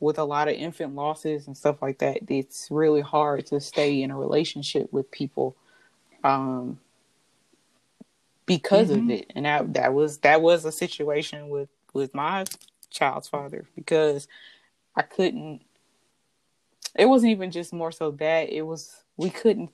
with 0.00 0.18
a 0.18 0.24
lot 0.24 0.48
of 0.48 0.54
infant 0.54 0.96
losses 0.96 1.46
and 1.46 1.56
stuff 1.56 1.80
like 1.80 1.98
that, 1.98 2.18
it's 2.28 2.66
really 2.68 3.00
hard 3.00 3.46
to 3.46 3.60
stay 3.60 4.02
in 4.02 4.10
a 4.10 4.18
relationship 4.18 4.92
with 4.92 5.08
people. 5.12 5.54
Um, 6.24 6.80
because 8.48 8.88
mm-hmm. 8.88 9.10
of 9.10 9.10
it. 9.10 9.32
And 9.36 9.44
that 9.44 9.74
that 9.74 9.94
was 9.94 10.18
that 10.18 10.42
was 10.42 10.64
a 10.64 10.72
situation 10.72 11.48
with 11.50 11.68
with 11.92 12.12
my 12.14 12.44
child's 12.90 13.28
father 13.28 13.66
because 13.76 14.26
I 14.96 15.02
couldn't 15.02 15.60
it 16.96 17.06
wasn't 17.06 17.30
even 17.30 17.50
just 17.50 17.72
more 17.72 17.92
so 17.92 18.10
that 18.12 18.50
it 18.50 18.62
was 18.62 19.04
we 19.16 19.30
couldn't 19.30 19.70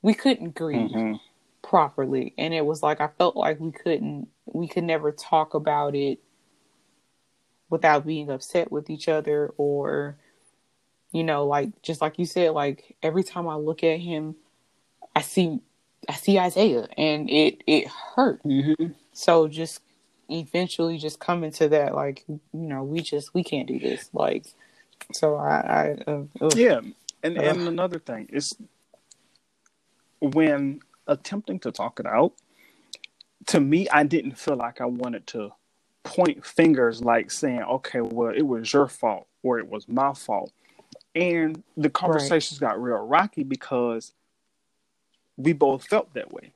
we 0.00 0.14
couldn't 0.14 0.54
grieve 0.54 0.90
mm-hmm. 0.90 1.14
properly 1.62 2.32
and 2.38 2.54
it 2.54 2.64
was 2.64 2.82
like 2.82 3.00
I 3.00 3.08
felt 3.08 3.36
like 3.36 3.60
we 3.60 3.72
couldn't 3.72 4.28
we 4.46 4.68
could 4.68 4.84
never 4.84 5.10
talk 5.10 5.54
about 5.54 5.94
it 5.94 6.20
without 7.68 8.06
being 8.06 8.30
upset 8.30 8.70
with 8.70 8.88
each 8.88 9.08
other 9.08 9.52
or 9.56 10.16
you 11.10 11.24
know 11.24 11.44
like 11.44 11.82
just 11.82 12.00
like 12.00 12.18
you 12.18 12.26
said 12.26 12.52
like 12.52 12.96
every 13.02 13.24
time 13.24 13.48
I 13.48 13.56
look 13.56 13.82
at 13.82 13.98
him 13.98 14.36
I 15.16 15.22
see 15.22 15.60
I 16.08 16.14
see 16.14 16.38
Isaiah 16.38 16.88
and 16.96 17.30
it 17.30 17.62
it 17.66 17.88
hurt. 17.88 18.42
Mm-hmm. 18.42 18.92
So 19.12 19.48
just 19.48 19.80
eventually 20.30 20.98
just 20.98 21.18
coming 21.18 21.50
to 21.52 21.68
that 21.68 21.94
like 21.94 22.24
you 22.28 22.40
know 22.52 22.82
we 22.82 23.00
just 23.00 23.34
we 23.34 23.44
can't 23.44 23.68
do 23.68 23.78
this 23.78 24.08
like 24.12 24.46
so 25.12 25.36
I, 25.36 25.96
I 26.06 26.10
uh, 26.10 26.50
yeah 26.54 26.80
and 27.22 27.36
and 27.36 27.68
another 27.68 27.98
thing 27.98 28.28
is 28.32 28.56
when 30.20 30.80
attempting 31.06 31.58
to 31.60 31.72
talk 31.72 32.00
it 32.00 32.06
out 32.06 32.32
to 33.46 33.60
me 33.60 33.88
I 33.90 34.04
didn't 34.04 34.38
feel 34.38 34.56
like 34.56 34.80
I 34.80 34.86
wanted 34.86 35.26
to 35.28 35.52
point 36.04 36.44
fingers 36.44 37.02
like 37.02 37.30
saying 37.30 37.62
okay 37.62 38.00
well 38.00 38.32
it 38.34 38.42
was 38.42 38.72
your 38.72 38.88
fault 38.88 39.26
or 39.42 39.58
it 39.58 39.68
was 39.68 39.88
my 39.88 40.14
fault 40.14 40.52
and 41.14 41.62
the 41.76 41.90
conversations 41.90 42.60
right. 42.60 42.70
got 42.70 42.82
real 42.82 43.06
rocky 43.06 43.42
because 43.42 44.12
we 45.36 45.52
both 45.52 45.84
felt 45.84 46.12
that 46.14 46.32
way. 46.32 46.52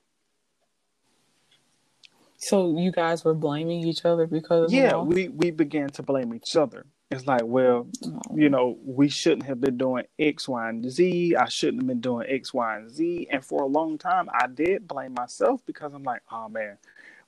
So 2.37 2.77
you 2.77 2.91
guys 2.91 3.25
were 3.25 3.33
blaming 3.33 3.87
each 3.87 4.05
other 4.05 4.27
because 4.27 4.71
yeah, 4.71 4.97
we 4.97 5.27
we 5.29 5.51
began 5.51 5.89
to 5.89 6.03
blame 6.03 6.33
each 6.33 6.55
other. 6.55 6.85
It's 7.09 7.25
like, 7.25 7.41
well, 7.45 7.87
oh. 8.05 8.21
you 8.35 8.49
know, 8.49 8.77
we 8.83 9.07
shouldn't 9.07 9.43
have 9.43 9.61
been 9.61 9.77
doing 9.77 10.05
X, 10.19 10.47
Y, 10.47 10.69
and 10.69 10.91
Z. 10.91 11.35
I 11.35 11.47
shouldn't 11.47 11.81
have 11.81 11.87
been 11.87 12.01
doing 12.01 12.27
X, 12.29 12.53
Y, 12.53 12.75
and 12.75 12.91
Z. 12.91 13.27
And 13.31 13.43
for 13.43 13.63
a 13.63 13.67
long 13.67 13.97
time, 13.97 14.29
I 14.33 14.47
did 14.47 14.87
blame 14.87 15.13
myself 15.13 15.61
because 15.65 15.93
I'm 15.93 16.03
like, 16.03 16.21
oh 16.31 16.49
man, 16.49 16.77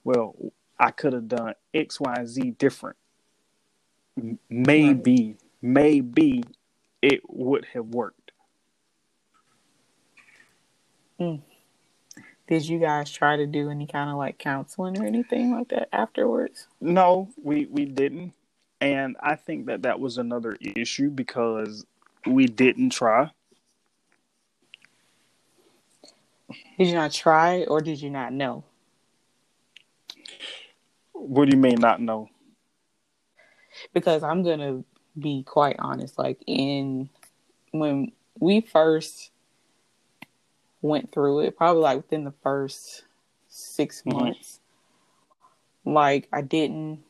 well, 0.03 0.35
I 0.77 0.91
could 0.91 1.13
have 1.13 1.27
done 1.27 1.53
X, 1.73 1.99
Y, 1.99 2.13
and 2.13 2.27
Z 2.27 2.51
different. 2.51 2.97
Maybe, 4.49 5.27
right. 5.27 5.37
maybe 5.61 6.43
it 7.01 7.21
would 7.27 7.65
have 7.73 7.85
worked. 7.85 8.18
Mm. 11.19 11.41
Did 12.47 12.67
you 12.67 12.79
guys 12.79 13.11
try 13.11 13.37
to 13.37 13.45
do 13.45 13.69
any 13.69 13.85
kind 13.85 14.09
of 14.09 14.17
like 14.17 14.39
counseling 14.39 14.99
or 14.99 15.05
anything 15.05 15.51
like 15.51 15.69
that 15.69 15.89
afterwards? 15.93 16.67
No, 16.81 17.29
we 17.43 17.67
we 17.67 17.85
didn't. 17.85 18.33
And 18.81 19.17
I 19.19 19.35
think 19.35 19.67
that 19.67 19.83
that 19.83 19.99
was 19.99 20.17
another 20.17 20.57
issue 20.61 21.09
because 21.09 21.85
we 22.25 22.47
didn't 22.47 22.91
try. 22.91 23.29
Did 26.77 26.87
you 26.87 26.95
not 26.95 27.11
try 27.11 27.65
or 27.65 27.81
did 27.81 28.01
you 28.01 28.09
not 28.09 28.33
know? 28.33 28.63
What 31.11 31.49
do 31.49 31.55
you 31.55 31.61
mean 31.61 31.79
not 31.79 32.01
know? 32.01 32.29
Because 33.93 34.23
I'm 34.23 34.41
going 34.43 34.59
to 34.59 34.83
be 35.19 35.43
quite 35.43 35.75
honest 35.79 36.17
like 36.17 36.41
in 36.47 37.09
when 37.71 38.11
we 38.39 38.61
first 38.61 39.31
went 40.81 41.11
through 41.11 41.41
it, 41.41 41.57
probably 41.57 41.81
like 41.83 41.97
within 41.97 42.23
the 42.23 42.33
first 42.43 43.05
6 43.49 44.03
Mhm. 44.03 44.13
months. 44.13 44.59
Like 45.85 46.27
I 46.31 46.41
didn't 46.41 47.03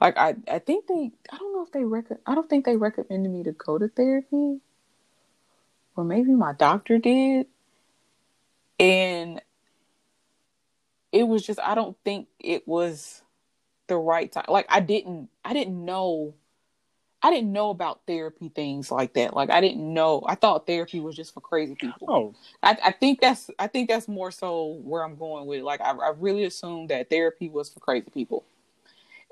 like 0.00 0.16
I 0.16 0.36
I 0.48 0.58
think 0.58 0.86
they 0.86 1.12
I 1.32 1.38
don't 1.38 1.52
know 1.52 1.62
if 1.62 1.72
they 1.72 1.84
rec 1.84 2.06
I 2.26 2.34
don't 2.34 2.48
think 2.48 2.64
they 2.64 2.76
recommended 2.76 3.30
me 3.30 3.42
to 3.44 3.52
go 3.52 3.78
to 3.78 3.88
therapy. 3.88 4.60
Or 5.96 6.04
maybe 6.04 6.32
my 6.32 6.52
doctor 6.52 6.98
did. 6.98 7.46
And 8.78 9.42
it 11.10 11.24
was 11.24 11.44
just 11.44 11.58
I 11.60 11.74
don't 11.74 11.96
think 12.04 12.28
it 12.38 12.68
was 12.68 13.22
the 13.88 13.96
right 13.96 14.30
time. 14.30 14.44
Like 14.48 14.66
I 14.68 14.80
didn't 14.80 15.30
I 15.44 15.52
didn't 15.52 15.84
know 15.84 16.34
I 17.22 17.30
didn't 17.30 17.52
know 17.52 17.70
about 17.70 18.02
therapy 18.06 18.48
things 18.48 18.90
like 18.90 19.14
that. 19.14 19.34
Like 19.34 19.50
I 19.50 19.60
didn't 19.60 19.92
know. 19.92 20.22
I 20.26 20.36
thought 20.36 20.66
therapy 20.66 21.00
was 21.00 21.16
just 21.16 21.34
for 21.34 21.40
crazy 21.40 21.74
people. 21.74 22.08
Oh, 22.08 22.34
I, 22.62 22.78
I 22.84 22.92
think 22.92 23.20
that's 23.20 23.50
I 23.58 23.66
think 23.66 23.88
that's 23.88 24.06
more 24.06 24.30
so 24.30 24.78
where 24.84 25.02
I'm 25.04 25.16
going 25.16 25.46
with. 25.46 25.60
it. 25.60 25.64
Like 25.64 25.80
I, 25.80 25.90
I 25.90 26.12
really 26.18 26.44
assumed 26.44 26.90
that 26.90 27.10
therapy 27.10 27.48
was 27.48 27.70
for 27.70 27.80
crazy 27.80 28.08
people, 28.14 28.44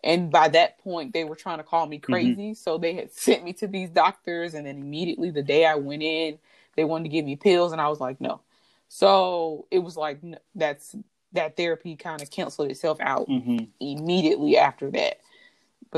and 0.03 0.31
by 0.33 0.49
that 0.49 0.79
point 0.79 1.13
they 1.13 1.25
were 1.25 1.37
trying 1.37 1.59
to 1.59 1.65
call 1.65 1.87
me 1.87 1.99
crazy. 1.99 2.55
So 2.55 2.77
they 2.77 2.95
had 2.95 3.13
sent 3.15 3.45
me 3.45 3.53
to 3.55 3.69
these 3.69 3.91
doctors, 3.91 4.55
and 4.55 4.67
then 4.67 4.79
immediately 4.79 5.31
the 5.31 5.43
day 5.43 5.65
I 5.65 5.77
went 5.77 6.03
in, 6.03 6.39
they 6.75 6.85
wanted 6.85 7.05
to 7.05 7.11
give 7.11 7.25
me 7.25 7.37
pills, 7.37 7.71
and 7.71 7.81
I 7.81 7.89
was 7.89 8.01
like, 8.01 8.21
no. 8.21 8.41
So 8.89 9.67
it 9.71 9.79
was 9.79 9.97
like 9.97 10.21
that's 10.57 10.97
that 11.33 11.57
therapy 11.57 11.95
kind 11.97 12.21
of 12.21 12.31
canceled 12.31 12.71
itself 12.71 12.99
out 13.01 13.27
hmm 13.27 13.59
immediately 13.79 14.57
after 14.57 14.91
that 14.91 15.21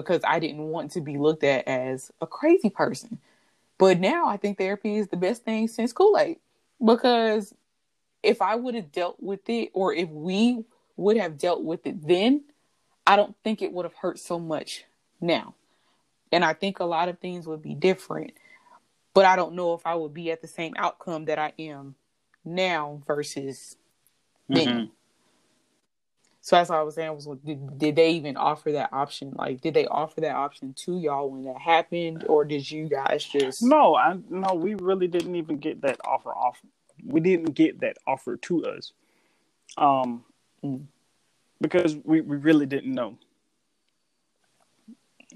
because 0.02 0.22
I 0.26 0.38
didn't 0.38 0.62
want 0.68 0.92
to 0.92 1.00
be 1.00 1.18
looked 1.18 1.44
at 1.44 1.66
as 1.66 2.10
a 2.20 2.26
crazy 2.26 2.70
person. 2.70 3.18
But 3.78 4.00
now 4.00 4.26
I 4.26 4.36
think 4.36 4.58
therapy 4.58 4.96
is 4.96 5.08
the 5.08 5.16
best 5.16 5.44
thing 5.44 5.68
since 5.68 5.92
Kool 5.92 6.18
Aid 6.18 6.38
because 6.84 7.54
if 8.22 8.42
I 8.42 8.56
would 8.56 8.74
have 8.74 8.92
dealt 8.92 9.22
with 9.22 9.48
it 9.48 9.70
or 9.72 9.94
if 9.94 10.08
we 10.08 10.64
would 10.96 11.16
have 11.16 11.38
dealt 11.38 11.62
with 11.62 11.86
it 11.86 12.06
then, 12.06 12.42
I 13.06 13.16
don't 13.16 13.36
think 13.44 13.62
it 13.62 13.72
would 13.72 13.84
have 13.84 13.94
hurt 13.94 14.18
so 14.18 14.38
much 14.38 14.84
now. 15.20 15.54
And 16.32 16.44
I 16.44 16.52
think 16.52 16.80
a 16.80 16.84
lot 16.84 17.08
of 17.08 17.18
things 17.20 17.46
would 17.46 17.62
be 17.62 17.74
different. 17.74 18.32
But 19.14 19.24
I 19.24 19.36
don't 19.36 19.54
know 19.54 19.74
if 19.74 19.86
I 19.86 19.94
would 19.94 20.12
be 20.12 20.30
at 20.30 20.42
the 20.42 20.48
same 20.48 20.74
outcome 20.76 21.24
that 21.26 21.38
I 21.38 21.52
am 21.58 21.94
now 22.44 23.02
versus 23.06 23.76
then. 24.48 24.68
Mm-hmm. 24.68 24.84
So 26.48 26.56
that's 26.56 26.70
what 26.70 26.78
I 26.78 26.82
was 26.82 26.94
saying 26.94 27.14
was 27.14 27.28
did, 27.44 27.78
did 27.78 27.96
they 27.96 28.12
even 28.12 28.38
offer 28.38 28.72
that 28.72 28.90
option? 28.90 29.34
Like 29.36 29.60
did 29.60 29.74
they 29.74 29.86
offer 29.86 30.22
that 30.22 30.34
option 30.34 30.72
to 30.86 30.98
y'all 30.98 31.28
when 31.28 31.44
that 31.44 31.60
happened 31.60 32.24
or 32.26 32.46
did 32.46 32.70
you 32.70 32.88
guys 32.88 33.22
just 33.22 33.62
No, 33.62 33.94
I 33.94 34.16
no, 34.30 34.54
we 34.54 34.74
really 34.74 35.08
didn't 35.08 35.36
even 35.36 35.58
get 35.58 35.82
that 35.82 36.00
offer 36.06 36.30
off. 36.30 36.62
We 37.04 37.20
didn't 37.20 37.52
get 37.52 37.80
that 37.80 37.98
offer 38.06 38.38
to 38.38 38.64
us. 38.64 38.92
Um 39.76 40.24
Mm. 40.64 40.86
because 41.60 41.96
we, 42.02 42.22
we 42.22 42.36
really 42.38 42.64
didn't 42.64 42.94
know. 42.94 43.18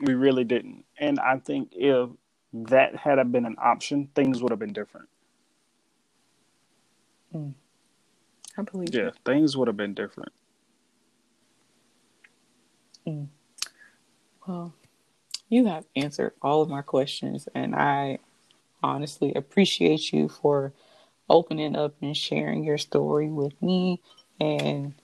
We 0.00 0.14
really 0.14 0.44
didn't. 0.44 0.86
And 0.98 1.20
I 1.20 1.36
think 1.36 1.72
if 1.72 2.08
that 2.54 2.96
had 2.96 3.30
been 3.30 3.44
an 3.44 3.56
option, 3.58 4.08
things 4.14 4.42
would 4.42 4.50
have 4.50 4.58
been 4.58 4.72
different. 4.72 5.08
I 8.56 8.62
believe 8.62 8.94
Yeah, 8.94 9.10
things 9.26 9.58
would 9.58 9.68
have 9.68 9.76
been 9.76 9.94
different. 9.94 10.32
Mm. 13.06 13.28
Well, 14.46 14.74
you 15.48 15.66
have 15.66 15.84
answered 15.94 16.32
all 16.42 16.62
of 16.62 16.68
my 16.68 16.82
questions 16.82 17.48
and 17.54 17.74
I 17.74 18.18
honestly 18.82 19.32
appreciate 19.34 20.12
you 20.12 20.28
for 20.28 20.72
opening 21.28 21.76
up 21.76 21.94
and 22.02 22.16
sharing 22.16 22.64
your 22.64 22.78
story 22.78 23.28
with 23.28 23.60
me 23.62 24.00
and 24.40 24.94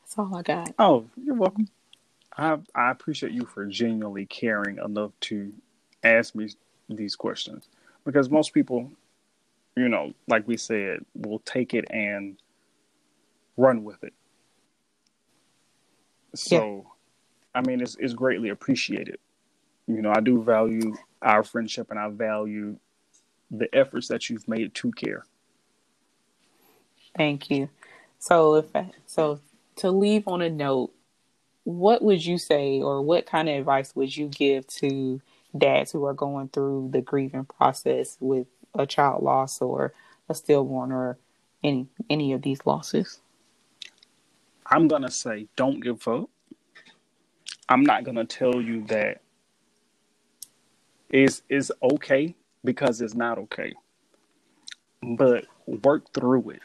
that's 0.00 0.18
all 0.18 0.36
I 0.36 0.42
got. 0.42 0.74
Oh, 0.78 1.06
you're 1.22 1.34
welcome. 1.34 1.68
I 2.36 2.58
I 2.74 2.90
appreciate 2.90 3.32
you 3.32 3.44
for 3.46 3.66
genuinely 3.66 4.26
caring 4.26 4.78
enough 4.78 5.12
to 5.22 5.52
ask 6.02 6.34
me 6.34 6.48
these 6.88 7.16
questions 7.16 7.68
because 8.04 8.30
most 8.30 8.52
people, 8.52 8.90
you 9.76 9.88
know, 9.88 10.12
like 10.28 10.46
we 10.46 10.56
said, 10.56 11.04
will 11.14 11.38
take 11.40 11.74
it 11.74 11.84
and 11.90 12.36
run 13.56 13.84
with 13.84 14.02
it. 14.02 14.14
So, 16.34 16.91
I 17.54 17.60
mean, 17.62 17.80
it's 17.80 17.96
it's 17.98 18.14
greatly 18.14 18.48
appreciated. 18.48 19.18
You 19.86 20.00
know, 20.02 20.12
I 20.14 20.20
do 20.20 20.42
value 20.42 20.94
our 21.20 21.42
friendship 21.42 21.90
and 21.90 21.98
I 21.98 22.08
value 22.08 22.76
the 23.50 23.72
efforts 23.74 24.08
that 24.08 24.30
you've 24.30 24.48
made 24.48 24.74
to 24.74 24.92
care. 24.92 25.24
Thank 27.16 27.50
you. 27.50 27.68
So 28.18 28.54
if 28.56 28.66
so 29.06 29.40
to 29.76 29.90
leave 29.90 30.26
on 30.26 30.42
a 30.42 30.48
note, 30.48 30.92
what 31.64 32.02
would 32.02 32.24
you 32.24 32.38
say 32.38 32.80
or 32.80 33.02
what 33.02 33.26
kind 33.26 33.48
of 33.48 33.56
advice 33.56 33.94
would 33.94 34.16
you 34.16 34.28
give 34.28 34.66
to 34.68 35.20
dads 35.56 35.92
who 35.92 36.04
are 36.06 36.14
going 36.14 36.48
through 36.48 36.88
the 36.92 37.00
grieving 37.00 37.44
process 37.44 38.16
with 38.20 38.46
a 38.74 38.86
child 38.86 39.22
loss 39.22 39.60
or 39.60 39.92
a 40.28 40.34
stillborn 40.34 40.92
or 40.92 41.18
any 41.62 41.86
any 42.08 42.32
of 42.32 42.42
these 42.42 42.60
losses? 42.64 43.20
I'm 44.66 44.88
gonna 44.88 45.10
say 45.10 45.48
don't 45.56 45.80
give 45.80 46.06
up. 46.08 46.30
I'm 47.68 47.84
not 47.84 48.04
gonna 48.04 48.24
tell 48.24 48.60
you 48.60 48.84
that 48.86 49.20
is 51.10 51.42
is 51.48 51.72
okay 51.82 52.34
because 52.64 53.00
it's 53.00 53.14
not 53.14 53.38
okay. 53.38 53.72
But 55.02 55.46
work 55.66 56.12
through 56.12 56.50
it 56.50 56.62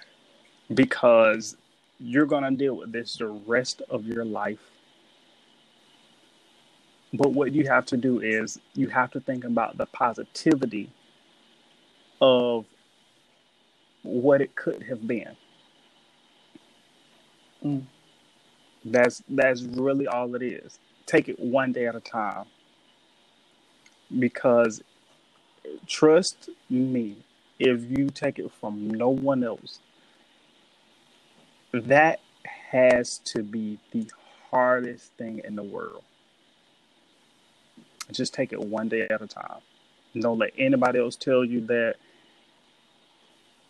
because 0.73 1.57
you're 1.99 2.25
gonna 2.25 2.51
deal 2.51 2.77
with 2.77 2.91
this 2.91 3.17
the 3.17 3.27
rest 3.27 3.81
of 3.89 4.05
your 4.05 4.25
life. 4.25 4.59
But 7.13 7.31
what 7.33 7.53
you 7.53 7.67
have 7.67 7.85
to 7.87 7.97
do 7.97 8.19
is 8.19 8.59
you 8.73 8.89
have 8.89 9.11
to 9.11 9.19
think 9.19 9.45
about 9.45 9.77
the 9.77 9.85
positivity 9.87 10.91
of 12.21 12.65
what 14.03 14.41
it 14.41 14.55
could 14.55 14.83
have 14.83 15.07
been. 15.07 15.35
Mm. 17.63 17.83
That's 18.85 19.23
that's 19.29 19.63
really 19.63 20.07
all 20.07 20.35
it 20.35 20.43
is. 20.43 20.79
Take 21.07 21.29
it 21.29 21.39
one 21.39 21.71
day 21.71 21.87
at 21.87 21.95
a 21.95 21.99
time. 21.99 22.45
Because 24.19 24.83
trust 25.87 26.49
me, 26.69 27.17
if 27.59 27.83
you 27.89 28.09
take 28.09 28.37
it 28.37 28.51
from 28.51 28.89
no 28.89 29.09
one 29.09 29.43
else, 29.43 29.79
that 31.73 32.19
has 32.71 33.17
to 33.19 33.41
be 33.41 33.79
the 33.91 34.09
hardest 34.51 35.11
thing 35.13 35.41
in 35.43 35.55
the 35.55 35.63
world. 35.63 36.03
Just 38.11 38.33
take 38.33 38.53
it 38.53 38.59
one 38.59 38.87
day 38.87 39.07
at 39.09 39.21
a 39.21 39.27
time. 39.27 39.59
Don't 40.19 40.39
let 40.39 40.51
anybody 40.57 40.99
else 40.99 41.15
tell 41.15 41.43
you 41.43 41.61
that 41.67 41.95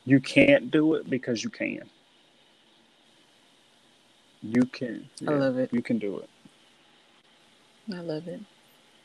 you 0.06 0.19
can't 0.19 0.71
do 0.71 0.93
it 0.93 1.10
because 1.10 1.43
you 1.43 1.50
can. 1.50 1.89
You 4.41 4.65
can. 4.65 5.10
I 5.28 5.32
love 5.32 5.58
it. 5.58 5.73
You 5.73 5.82
can 5.82 5.97
do 5.97 6.19
it. 6.19 6.30
I 7.93 8.00
love 8.02 8.28
it. 8.28 8.41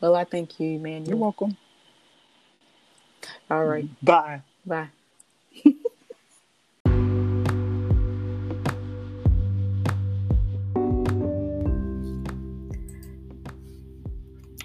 Well, 0.00 0.16
I 0.16 0.24
thank 0.24 0.58
you, 0.58 0.78
man. 0.78 1.06
You're 1.06 1.16
welcome. 1.16 1.56
All 3.50 3.64
right. 3.64 3.88
Bye. 4.04 4.42
Bye. 4.66 4.88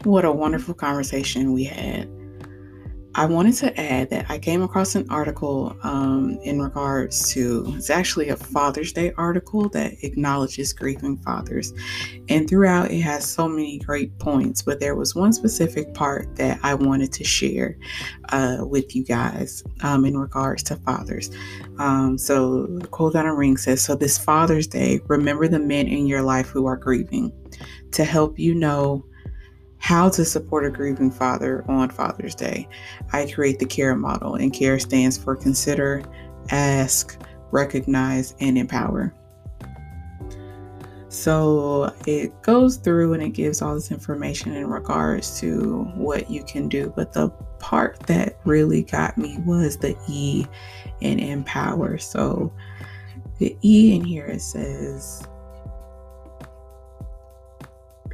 What 0.03 0.23
a 0.25 0.31
wonderful 0.31 0.73
conversation 0.73 1.51
we 1.53 1.65
had. 1.65 2.09
I 3.17 3.25
wanted 3.25 3.55
to 3.55 3.81
add 3.81 4.11
that 4.11 4.27
I 4.29 4.37
came 4.37 4.61
across 4.61 4.93
an 4.93 5.09
article 5.09 5.75
um, 5.81 6.37
in 6.43 6.61
regards 6.61 7.31
to 7.33 7.65
it's 7.75 7.89
actually 7.89 8.29
a 8.29 8.35
Father's 8.35 8.93
Day 8.93 9.11
article 9.17 9.69
that 9.69 9.93
acknowledges 10.03 10.71
grieving 10.71 11.17
fathers. 11.17 11.73
And 12.29 12.47
throughout, 12.47 12.91
it 12.91 13.01
has 13.01 13.25
so 13.25 13.47
many 13.47 13.79
great 13.79 14.15
points, 14.19 14.61
but 14.61 14.79
there 14.79 14.95
was 14.95 15.15
one 15.15 15.33
specific 15.33 15.95
part 15.95 16.35
that 16.35 16.59
I 16.61 16.75
wanted 16.75 17.11
to 17.13 17.23
share 17.23 17.75
uh, 18.29 18.57
with 18.59 18.95
you 18.95 19.03
guys 19.03 19.63
um, 19.81 20.05
in 20.05 20.15
regards 20.15 20.61
to 20.63 20.75
fathers. 20.75 21.31
Um, 21.79 22.19
so, 22.19 22.67
the 22.67 22.87
quote 22.87 23.15
on 23.15 23.25
a 23.25 23.33
ring 23.33 23.57
says 23.57 23.81
So, 23.81 23.95
this 23.95 24.19
Father's 24.19 24.67
Day, 24.67 24.99
remember 25.07 25.47
the 25.47 25.59
men 25.59 25.87
in 25.87 26.05
your 26.05 26.21
life 26.21 26.49
who 26.49 26.67
are 26.67 26.77
grieving 26.77 27.31
to 27.93 28.03
help 28.03 28.37
you 28.37 28.53
know 28.53 29.03
how 29.79 30.09
to 30.09 30.25
support 30.25 30.65
a 30.65 30.69
grieving 30.69 31.11
father 31.11 31.63
on 31.67 31.89
Father's 31.89 32.35
Day. 32.35 32.67
I 33.13 33.31
create 33.31 33.59
the 33.59 33.65
CARE 33.65 33.95
model, 33.95 34.35
and 34.35 34.53
CARE 34.53 34.79
stands 34.79 35.17
for 35.17 35.35
consider, 35.35 36.03
ask, 36.49 37.17
recognize, 37.51 38.35
and 38.39 38.57
empower. 38.57 39.13
So 41.09 41.95
it 42.05 42.41
goes 42.41 42.77
through 42.77 43.13
and 43.13 43.23
it 43.23 43.29
gives 43.29 43.61
all 43.61 43.73
this 43.73 43.91
information 43.91 44.53
in 44.53 44.67
regards 44.67 45.39
to 45.39 45.83
what 45.95 46.29
you 46.29 46.43
can 46.43 46.67
do. 46.67 46.93
But 46.95 47.13
the 47.13 47.29
part 47.59 47.99
that 48.01 48.37
really 48.45 48.83
got 48.83 49.17
me 49.17 49.39
was 49.39 49.77
the 49.77 49.97
E 50.07 50.45
in 51.01 51.19
empower. 51.19 51.97
So 51.97 52.53
the 53.39 53.57
E 53.63 53.95
in 53.95 54.03
here 54.03 54.25
it 54.25 54.41
says 54.41 55.27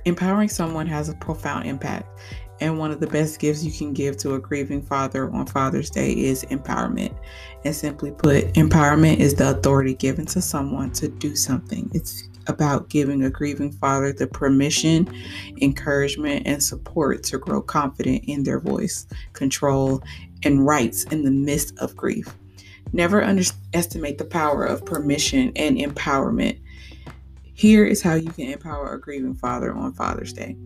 empowering 0.06 0.50
someone 0.50 0.88
has 0.88 1.10
a 1.10 1.16
profound 1.16 1.68
impact. 1.68 2.08
And 2.60 2.78
one 2.80 2.92
of 2.92 3.00
the 3.00 3.08
best 3.08 3.40
gifts 3.40 3.64
you 3.64 3.72
can 3.72 3.94
give 3.94 4.16
to 4.18 4.36
a 4.36 4.40
grieving 4.40 4.82
father 4.82 5.30
on 5.32 5.48
Father's 5.48 5.90
Day 5.90 6.14
is 6.14 6.46
empowerment. 6.46 7.14
And 7.66 7.76
simply 7.76 8.12
put, 8.12 8.54
empowerment 8.54 9.18
is 9.18 9.36
the 9.36 9.52
authority 9.52 9.96
given 9.96 10.26
to 10.28 10.42
someone 10.42 10.92
to 10.94 11.10
do 11.10 11.36
something. 11.36 11.90
It's 11.94 12.30
about 12.48 12.90
giving 12.90 13.24
a 13.24 13.30
grieving 13.30 13.72
father 13.72 14.14
the 14.14 14.28
permission, 14.28 15.10
encouragement, 15.62 16.46
and 16.46 16.62
support 16.62 17.24
to 17.24 17.38
grow 17.38 17.62
confident 17.62 18.24
in 18.28 18.44
their 18.44 18.60
voice, 18.60 19.08
control, 19.34 20.04
and 20.44 20.66
rights 20.66 21.04
in 21.06 21.24
the 21.24 21.32
midst 21.32 21.78
of 21.80 21.96
grief. 21.96 22.34
Never 22.92 23.24
underestimate 23.24 24.18
the 24.18 24.26
power 24.26 24.66
of 24.66 24.86
permission 24.86 25.52
and 25.56 25.78
empowerment. 25.78 26.60
Here 27.64 27.86
is 27.86 28.02
how 28.02 28.16
you 28.16 28.30
can 28.30 28.50
empower 28.50 28.94
a 28.94 29.00
grieving 29.00 29.36
father 29.36 29.74
on 29.74 29.94
Father's 29.94 30.34
Day. 30.34 30.58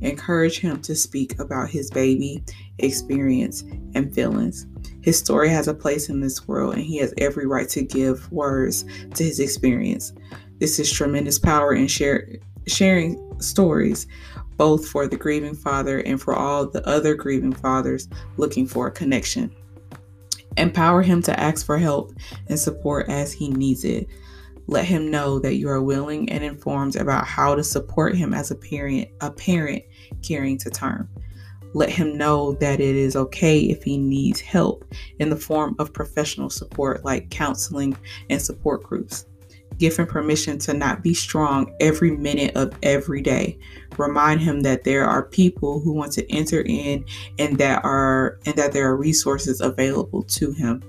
Encourage 0.00 0.60
him 0.60 0.80
to 0.80 0.94
speak 0.94 1.38
about 1.38 1.68
his 1.68 1.90
baby 1.90 2.42
experience 2.78 3.64
and 3.94 4.14
feelings. 4.14 4.66
His 5.02 5.18
story 5.18 5.50
has 5.50 5.68
a 5.68 5.74
place 5.74 6.08
in 6.08 6.22
this 6.22 6.48
world, 6.48 6.72
and 6.72 6.82
he 6.82 6.96
has 7.00 7.12
every 7.18 7.46
right 7.46 7.68
to 7.68 7.82
give 7.82 8.32
words 8.32 8.86
to 9.12 9.24
his 9.24 9.40
experience. 9.40 10.14
This 10.58 10.78
is 10.78 10.90
tremendous 10.90 11.38
power 11.38 11.74
in 11.74 11.86
share, 11.86 12.26
sharing 12.66 13.20
stories, 13.42 14.06
both 14.56 14.88
for 14.88 15.06
the 15.06 15.18
grieving 15.18 15.54
father 15.54 15.98
and 15.98 16.18
for 16.18 16.34
all 16.34 16.64
the 16.64 16.82
other 16.88 17.14
grieving 17.14 17.52
fathers 17.52 18.08
looking 18.38 18.66
for 18.66 18.86
a 18.86 18.90
connection. 18.90 19.54
Empower 20.56 21.02
him 21.02 21.20
to 21.24 21.38
ask 21.38 21.66
for 21.66 21.76
help 21.76 22.14
and 22.48 22.58
support 22.58 23.06
as 23.10 23.34
he 23.34 23.50
needs 23.50 23.84
it. 23.84 24.08
Let 24.68 24.84
him 24.84 25.10
know 25.10 25.38
that 25.38 25.54
you 25.54 25.68
are 25.70 25.82
willing 25.82 26.30
and 26.30 26.44
informed 26.44 26.94
about 26.94 27.26
how 27.26 27.54
to 27.54 27.64
support 27.64 28.14
him 28.14 28.34
as 28.34 28.50
a 28.50 28.54
parent, 28.54 29.08
a 29.22 29.30
parent 29.30 29.82
carrying 30.22 30.58
to 30.58 30.70
term. 30.70 31.08
Let 31.74 31.88
him 31.90 32.16
know 32.16 32.52
that 32.60 32.78
it 32.78 32.94
is 32.94 33.16
okay 33.16 33.60
if 33.60 33.82
he 33.82 33.96
needs 33.96 34.40
help 34.40 34.84
in 35.18 35.30
the 35.30 35.36
form 35.36 35.74
of 35.78 35.92
professional 35.92 36.50
support 36.50 37.04
like 37.04 37.30
counseling 37.30 37.96
and 38.28 38.40
support 38.40 38.82
groups. 38.82 39.26
Give 39.78 39.96
him 39.96 40.06
permission 40.06 40.58
to 40.60 40.74
not 40.74 41.02
be 41.02 41.14
strong 41.14 41.74
every 41.80 42.10
minute 42.10 42.56
of 42.56 42.72
every 42.82 43.22
day. 43.22 43.58
Remind 43.96 44.40
him 44.40 44.60
that 44.60 44.84
there 44.84 45.04
are 45.04 45.28
people 45.28 45.80
who 45.80 45.92
want 45.92 46.12
to 46.12 46.30
enter 46.30 46.62
in 46.62 47.04
and 47.38 47.56
that 47.58 47.84
are 47.84 48.38
and 48.44 48.56
that 48.56 48.72
there 48.72 48.88
are 48.88 48.96
resources 48.96 49.60
available 49.60 50.24
to 50.24 50.52
him. 50.52 50.82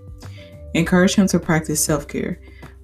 Encourage 0.74 1.16
him 1.16 1.28
to 1.28 1.40
practice 1.40 1.84
self-care, 1.84 2.40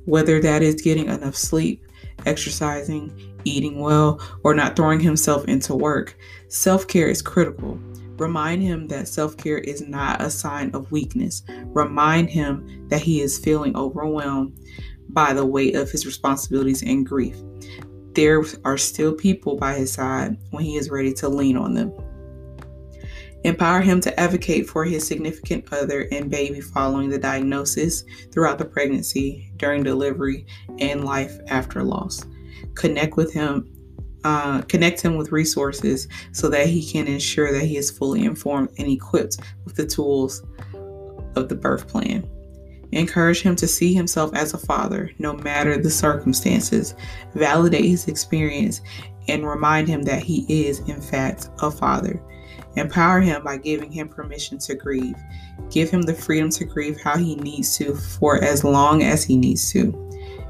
whether 0.06 0.40
that 0.42 0.62
is 0.62 0.82
getting 0.82 1.08
enough 1.08 1.36
sleep, 1.36 1.84
exercising, 2.26 3.12
eating 3.44 3.80
well, 3.80 4.20
or 4.44 4.54
not 4.54 4.76
throwing 4.76 5.00
himself 5.00 5.46
into 5.46 5.76
work. 5.76 6.18
Self-care 6.48 7.08
is 7.08 7.22
critical. 7.22 7.80
Remind 8.18 8.62
him 8.64 8.88
that 8.88 9.10
self 9.10 9.36
care 9.36 9.58
is 9.58 9.82
not 9.88 10.22
a 10.22 10.30
sign 10.30 10.72
of 10.74 10.92
weakness. 10.92 11.44
Remind 11.66 12.30
him 12.30 12.88
that 12.88 13.02
he 13.02 13.22
is 13.22 13.38
feeling 13.38 13.76
overwhelmed 13.76 14.58
by 15.10 15.34
the 15.34 15.46
weight 15.46 15.76
of 15.76 15.92
his 15.92 16.06
responsibilities 16.06 16.82
and 16.82 17.06
grief. 17.06 17.38
There 18.14 18.44
are 18.64 18.78
still 18.78 19.14
people 19.14 19.58
by 19.58 19.74
his 19.74 19.92
side 19.92 20.38
when 20.52 20.64
he 20.64 20.78
is 20.78 20.90
ready 20.90 21.12
to 21.14 21.28
lean 21.28 21.58
on 21.58 21.74
them. 21.74 21.92
Empower 23.46 23.80
him 23.80 24.02
to 24.02 24.20
advocate 24.20 24.68
for 24.68 24.84
his 24.84 25.06
significant 25.06 25.72
other 25.72 26.08
and 26.12 26.32
baby 26.32 26.60
following 26.60 27.10
the 27.10 27.20
diagnosis, 27.20 28.04
throughout 28.32 28.58
the 28.58 28.66
pregnancy, 28.66 29.52
during 29.58 29.84
delivery, 29.84 30.48
and 30.80 31.06
life 31.06 31.38
after 31.48 31.84
loss. 31.84 32.26
Connect 32.74 33.16
with 33.16 33.32
him 33.32 33.72
uh, 34.24 34.64
connect 34.64 35.00
him 35.00 35.16
with 35.16 35.32
resources 35.32 36.08
so 36.32 36.50
that 36.50 36.66
he 36.66 36.84
can 36.84 37.08
ensure 37.08 37.54
that 37.54 37.66
he 37.66 37.78
is 37.78 37.92
fully 37.92 38.26
informed 38.26 38.70
and 38.80 38.88
equipped 38.88 39.38
with 39.66 39.76
the 39.76 39.86
tools 39.86 40.42
of 41.36 41.48
the 41.48 41.56
birth 41.56 41.88
plan. 41.88 42.28
Encourage 42.94 43.44
him 43.44 43.56
to 43.56 43.68
see 43.68 43.94
himself 43.94 44.34
as 44.34 44.56
a 44.56 44.58
father, 44.58 45.12
no 45.20 45.34
matter 45.34 45.78
the 45.78 45.92
circumstances. 45.92 46.96
Validate 47.36 47.86
his 47.86 48.08
experience 48.08 48.82
and 49.28 49.48
remind 49.48 49.88
him 49.88 50.02
that 50.02 50.24
he 50.24 50.48
is, 50.50 50.80
in 50.90 51.00
fact, 51.00 51.50
a 51.60 51.70
father. 51.70 52.20
Empower 52.76 53.22
him 53.22 53.44
by 53.44 53.58
giving 53.58 53.92
him 53.92 54.10
permission 54.10 54.58
to 54.60 54.76
grieve. 54.76 55.18
Give 55.72 55.90
him 55.90 56.02
the 56.02 56.14
freedom 56.14 56.50
to 56.52 56.66
grieve 56.66 57.00
how 57.00 57.18
he 57.18 57.36
needs 57.36 57.78
to 57.78 57.96
for 57.96 58.44
as 58.44 58.64
long 58.64 59.04
as 59.04 59.24
he 59.24 59.38
needs 59.38 59.72
to. 59.72 60.02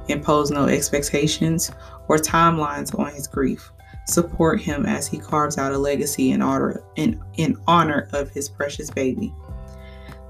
Impose 0.08 0.52
no 0.52 0.66
expectations 0.66 1.72
or 2.08 2.18
timelines 2.18 2.98
on 2.98 3.14
his 3.14 3.28
grief. 3.28 3.72
Support 4.08 4.62
him 4.62 4.86
as 4.86 5.08
he 5.08 5.18
carves 5.18 5.58
out 5.58 5.72
a 5.72 5.78
legacy 5.78 6.32
in 6.32 6.42
honor, 6.42 6.84
in, 6.96 7.22
in 7.38 7.58
honor 7.68 8.08
of 8.14 8.30
his 8.30 8.50
precious 8.50 8.90
baby. 8.90 9.34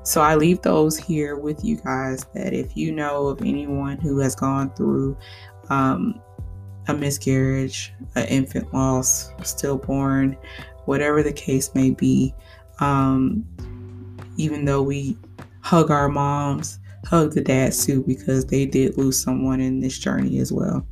So 0.03 0.21
I 0.21 0.35
leave 0.35 0.61
those 0.61 0.97
here 0.97 1.35
with 1.35 1.65
you 1.65 1.77
guys 1.77 2.25
that 2.35 2.53
if 2.53 2.77
you 2.77 2.91
know 2.91 3.27
of 3.27 3.41
anyone 3.41 3.97
who 3.97 4.19
has 4.19 4.35
gone 4.35 4.69
through 4.75 5.17
um, 5.69 6.21
a 6.87 6.93
miscarriage, 6.93 7.91
an 8.13 8.27
infant 8.27 8.71
loss, 8.71 9.31
stillborn, 9.43 10.37
whatever 10.86 11.23
the 11.23 11.33
case 11.33 11.73
may 11.75 11.91
be, 11.91 12.33
um, 12.79 13.45
even 14.38 14.65
though 14.65 14.81
we 14.81 15.17
hug 15.61 15.91
our 15.91 16.09
moms, 16.09 16.79
hug 17.05 17.33
the 17.33 17.41
dads 17.41 17.86
too, 17.86 18.03
because 18.03 18.45
they 18.45 18.65
did 18.65 18.97
lose 18.97 19.21
someone 19.21 19.59
in 19.59 19.79
this 19.79 19.97
journey 19.97 20.39
as 20.39 20.51
well. 20.51 20.86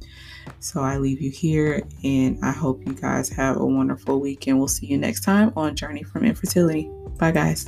So 0.59 0.81
I 0.81 0.97
leave 0.97 1.21
you 1.21 1.31
here 1.31 1.83
and 2.03 2.37
I 2.43 2.51
hope 2.51 2.85
you 2.85 2.93
guys 2.93 3.29
have 3.29 3.57
a 3.57 3.65
wonderful 3.65 4.19
week 4.19 4.47
and 4.47 4.57
we'll 4.57 4.67
see 4.67 4.87
you 4.87 4.97
next 4.97 5.21
time 5.21 5.53
on 5.55 5.75
Journey 5.75 6.03
from 6.03 6.25
Infertility. 6.25 6.89
Bye, 7.17 7.31
guys. 7.31 7.67